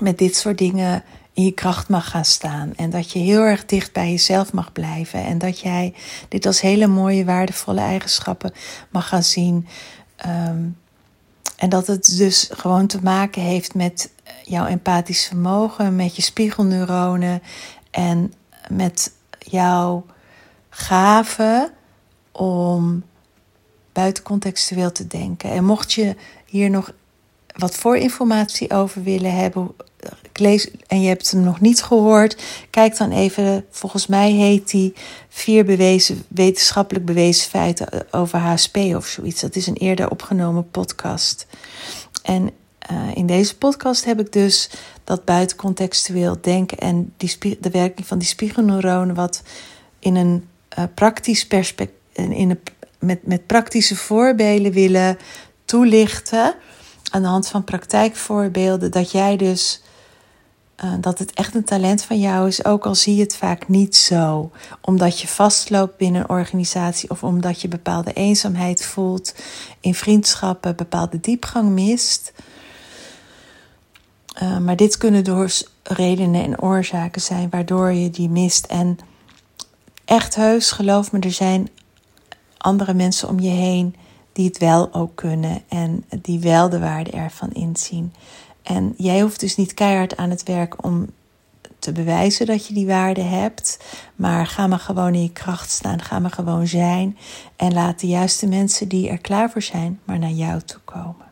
met 0.00 0.18
dit 0.18 0.36
soort 0.36 0.58
dingen 0.58 1.04
in 1.32 1.44
je 1.44 1.52
kracht 1.52 1.88
mag 1.88 2.10
gaan 2.10 2.24
staan. 2.24 2.72
En 2.76 2.90
dat 2.90 3.12
je 3.12 3.18
heel 3.18 3.40
erg 3.40 3.64
dicht 3.64 3.92
bij 3.92 4.10
jezelf 4.10 4.52
mag 4.52 4.72
blijven. 4.72 5.24
En 5.24 5.38
dat 5.38 5.60
jij 5.60 5.94
dit 6.28 6.46
als 6.46 6.60
hele 6.60 6.86
mooie, 6.86 7.24
waardevolle 7.24 7.80
eigenschappen 7.80 8.52
mag 8.90 9.08
gaan 9.08 9.22
zien. 9.22 9.66
Um, 10.26 10.76
en 11.56 11.68
dat 11.68 11.86
het 11.86 12.16
dus 12.16 12.50
gewoon 12.52 12.86
te 12.86 13.02
maken 13.02 13.42
heeft 13.42 13.74
met 13.74 14.10
jouw 14.42 14.66
empathisch 14.66 15.26
vermogen, 15.26 15.96
met 15.96 16.16
je 16.16 16.22
spiegelneuronen 16.22 17.42
en 17.90 18.32
met 18.68 19.12
jouw 19.38 20.06
gave 20.68 21.72
om 22.32 23.02
buitencontextueel 23.92 24.92
te 24.92 25.06
denken. 25.06 25.50
En 25.50 25.64
mocht 25.64 25.92
je 25.92 26.16
hier 26.46 26.70
nog 26.70 26.92
wat 27.56 27.74
voorinformatie 27.74 28.70
over 28.70 29.02
willen 29.02 29.34
hebben, 29.34 29.70
lees, 30.32 30.70
en 30.86 31.00
je 31.00 31.08
hebt 31.08 31.30
hem 31.30 31.40
nog 31.40 31.60
niet 31.60 31.82
gehoord, 31.82 32.42
kijk 32.70 32.96
dan 32.96 33.10
even. 33.10 33.64
Volgens 33.70 34.06
mij 34.06 34.30
heet 34.30 34.70
die 34.70 34.94
vier 35.28 35.64
bewezen, 35.64 36.24
wetenschappelijk 36.28 37.04
bewezen 37.04 37.50
feiten 37.50 38.12
over 38.12 38.38
HSP 38.38 38.76
of 38.76 39.06
zoiets. 39.06 39.40
Dat 39.40 39.56
is 39.56 39.66
een 39.66 39.76
eerder 39.76 40.10
opgenomen 40.10 40.70
podcast. 40.70 41.46
En 42.22 42.50
uh, 42.90 42.98
in 43.14 43.26
deze 43.26 43.56
podcast 43.56 44.04
heb 44.04 44.20
ik 44.20 44.32
dus 44.32 44.70
dat 45.04 45.24
buitencontextueel 45.24 46.38
denken 46.40 46.78
en 46.78 47.12
die, 47.16 47.58
de 47.60 47.70
werking 47.70 48.06
van 48.06 48.18
die 48.18 48.28
spiegelneuronen, 48.28 49.14
wat 49.14 49.42
in 49.98 50.14
een 50.14 50.48
uh, 50.78 50.84
praktisch 50.94 51.46
perspectief, 51.46 52.00
in 52.12 52.50
een, 52.50 52.60
met, 53.02 53.26
met 53.26 53.46
praktische 53.46 53.96
voorbeelden 53.96 54.72
willen 54.72 55.18
toelichten. 55.64 56.54
Aan 57.10 57.22
de 57.22 57.28
hand 57.28 57.48
van 57.48 57.64
praktijkvoorbeelden, 57.64 58.90
dat 58.90 59.10
jij 59.10 59.36
dus 59.36 59.82
uh, 60.84 60.92
dat 61.00 61.18
het 61.18 61.32
echt 61.32 61.54
een 61.54 61.64
talent 61.64 62.04
van 62.04 62.18
jou 62.18 62.48
is, 62.48 62.64
ook 62.64 62.86
al 62.86 62.94
zie 62.94 63.16
je 63.16 63.22
het 63.22 63.36
vaak 63.36 63.68
niet 63.68 63.96
zo. 63.96 64.50
Omdat 64.80 65.20
je 65.20 65.28
vastloopt 65.28 65.96
binnen 65.96 66.20
een 66.20 66.28
organisatie 66.28 67.10
of 67.10 67.22
omdat 67.22 67.60
je 67.60 67.68
bepaalde 67.68 68.12
eenzaamheid 68.12 68.84
voelt 68.84 69.34
in 69.80 69.94
vriendschappen, 69.94 70.76
bepaalde 70.76 71.20
diepgang 71.20 71.68
mist. 71.68 72.32
Uh, 74.42 74.58
maar 74.58 74.76
dit 74.76 74.96
kunnen 74.96 75.24
dus 75.24 75.66
redenen 75.82 76.44
en 76.44 76.60
oorzaken 76.60 77.20
zijn 77.20 77.50
waardoor 77.50 77.92
je 77.92 78.10
die 78.10 78.28
mist. 78.28 78.66
En 78.66 78.98
echt 80.04 80.34
heus, 80.34 80.70
geloof 80.70 81.12
me, 81.12 81.18
er 81.18 81.32
zijn 81.32 81.68
andere 82.62 82.94
mensen 82.94 83.28
om 83.28 83.40
je 83.40 83.50
heen 83.50 83.94
die 84.32 84.46
het 84.46 84.58
wel 84.58 84.94
ook 84.94 85.14
kunnen 85.14 85.62
en 85.68 86.04
die 86.22 86.40
wel 86.40 86.68
de 86.68 86.78
waarde 86.78 87.10
ervan 87.10 87.52
inzien. 87.52 88.14
En 88.62 88.94
jij 88.96 89.20
hoeft 89.20 89.40
dus 89.40 89.56
niet 89.56 89.74
keihard 89.74 90.16
aan 90.16 90.30
het 90.30 90.42
werk 90.42 90.84
om 90.84 91.06
te 91.78 91.92
bewijzen 91.92 92.46
dat 92.46 92.66
je 92.66 92.74
die 92.74 92.86
waarde 92.86 93.20
hebt. 93.22 93.78
Maar 94.16 94.46
ga 94.46 94.66
maar 94.66 94.78
gewoon 94.78 95.14
in 95.14 95.22
je 95.22 95.32
kracht 95.32 95.70
staan. 95.70 96.02
Ga 96.02 96.18
maar 96.18 96.30
gewoon 96.30 96.66
zijn. 96.66 97.18
En 97.56 97.72
laat 97.72 98.00
de 98.00 98.06
juiste 98.06 98.46
mensen 98.46 98.88
die 98.88 99.08
er 99.08 99.18
klaar 99.18 99.50
voor 99.50 99.62
zijn, 99.62 100.00
maar 100.04 100.18
naar 100.18 100.30
jou 100.30 100.60
toe 100.60 100.80
komen. 100.84 101.30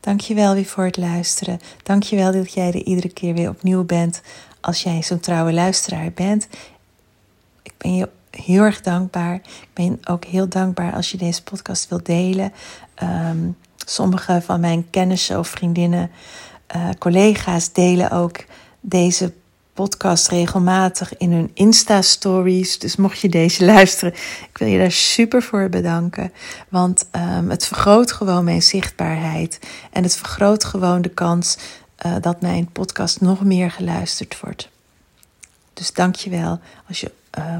Dankjewel 0.00 0.54
weer 0.54 0.64
voor 0.64 0.84
het 0.84 0.96
luisteren. 0.96 1.60
Dankjewel 1.82 2.32
dat 2.32 2.52
jij 2.52 2.68
er 2.68 2.82
iedere 2.82 3.12
keer 3.12 3.34
weer 3.34 3.48
opnieuw 3.48 3.84
bent 3.84 4.22
als 4.60 4.82
jij 4.82 5.02
zo'n 5.02 5.20
trouwe 5.20 5.52
luisteraar 5.52 6.12
bent. 6.12 6.48
Ik 7.62 7.72
ben 7.76 7.94
je 7.94 8.08
heel 8.30 8.62
erg 8.62 8.80
dankbaar. 8.80 9.34
Ik 9.34 9.68
ben 9.72 9.98
ook 10.04 10.24
heel 10.24 10.48
dankbaar 10.48 10.92
als 10.92 11.10
je 11.10 11.16
deze 11.16 11.42
podcast 11.42 11.88
wilt 11.88 12.06
delen. 12.06 12.52
Um, 13.02 13.56
sommige 13.76 14.40
van 14.44 14.60
mijn 14.60 14.90
kennissen 14.90 15.38
of 15.38 15.48
vriendinnen, 15.48 16.10
uh, 16.76 16.88
collega's 16.98 17.72
delen 17.72 18.10
ook 18.10 18.44
deze 18.80 19.32
podcast 19.72 20.28
regelmatig 20.28 21.16
in 21.16 21.32
hun 21.32 21.50
Insta-stories. 21.54 22.78
Dus 22.78 22.96
mocht 22.96 23.20
je 23.20 23.28
deze 23.28 23.64
luisteren, 23.74 24.14
ik 24.50 24.58
wil 24.58 24.68
je 24.68 24.78
daar 24.78 24.92
super 24.92 25.42
voor 25.42 25.68
bedanken. 25.68 26.32
Want 26.68 27.08
um, 27.12 27.50
het 27.50 27.66
vergroot 27.66 28.12
gewoon 28.12 28.44
mijn 28.44 28.62
zichtbaarheid. 28.62 29.58
En 29.92 30.02
het 30.02 30.16
vergroot 30.16 30.64
gewoon 30.64 31.02
de 31.02 31.08
kans 31.08 31.58
uh, 32.06 32.14
dat 32.20 32.40
mijn 32.40 32.72
podcast 32.72 33.20
nog 33.20 33.44
meer 33.44 33.70
geluisterd 33.70 34.40
wordt. 34.40 34.68
Dus 35.72 35.92
dank 35.92 36.14
je 36.14 36.30
wel 36.30 36.60
als 36.88 37.00
je 37.00 37.12
uh, 37.38 37.56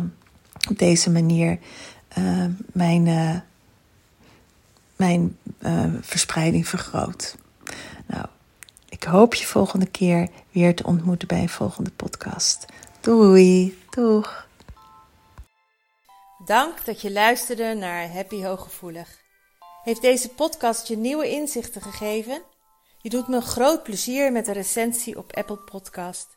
op 0.68 0.78
deze 0.78 1.10
manier 1.10 1.58
uh, 2.18 2.44
mijn, 2.72 3.06
uh, 3.06 3.36
mijn 4.96 5.36
verspreiding 6.00 6.68
vergroot. 6.68 7.36
Nou, 8.06 8.26
ik 8.88 9.04
hoop 9.04 9.34
je 9.34 9.46
volgende 9.46 9.86
keer 9.86 10.28
weer 10.50 10.74
te 10.74 10.84
ontmoeten 10.84 11.28
bij 11.28 11.40
een 11.40 11.48
volgende 11.48 11.90
podcast. 11.90 12.66
Doei, 13.00 13.78
doeg. 13.90 14.48
Dank 16.44 16.84
dat 16.84 17.00
je 17.00 17.12
luisterde 17.12 17.74
naar 17.74 18.12
Happy 18.12 18.42
Hooggevoelig. 18.42 19.08
Heeft 19.82 20.02
deze 20.02 20.28
podcast 20.28 20.88
je 20.88 20.96
nieuwe 20.96 21.28
inzichten 21.28 21.82
gegeven? 21.82 22.42
Je 22.98 23.10
doet 23.10 23.28
me 23.28 23.40
groot 23.40 23.82
plezier 23.82 24.32
met 24.32 24.48
een 24.48 24.54
recensie 24.54 25.18
op 25.18 25.36
Apple 25.36 25.56
Podcast. 25.56 26.36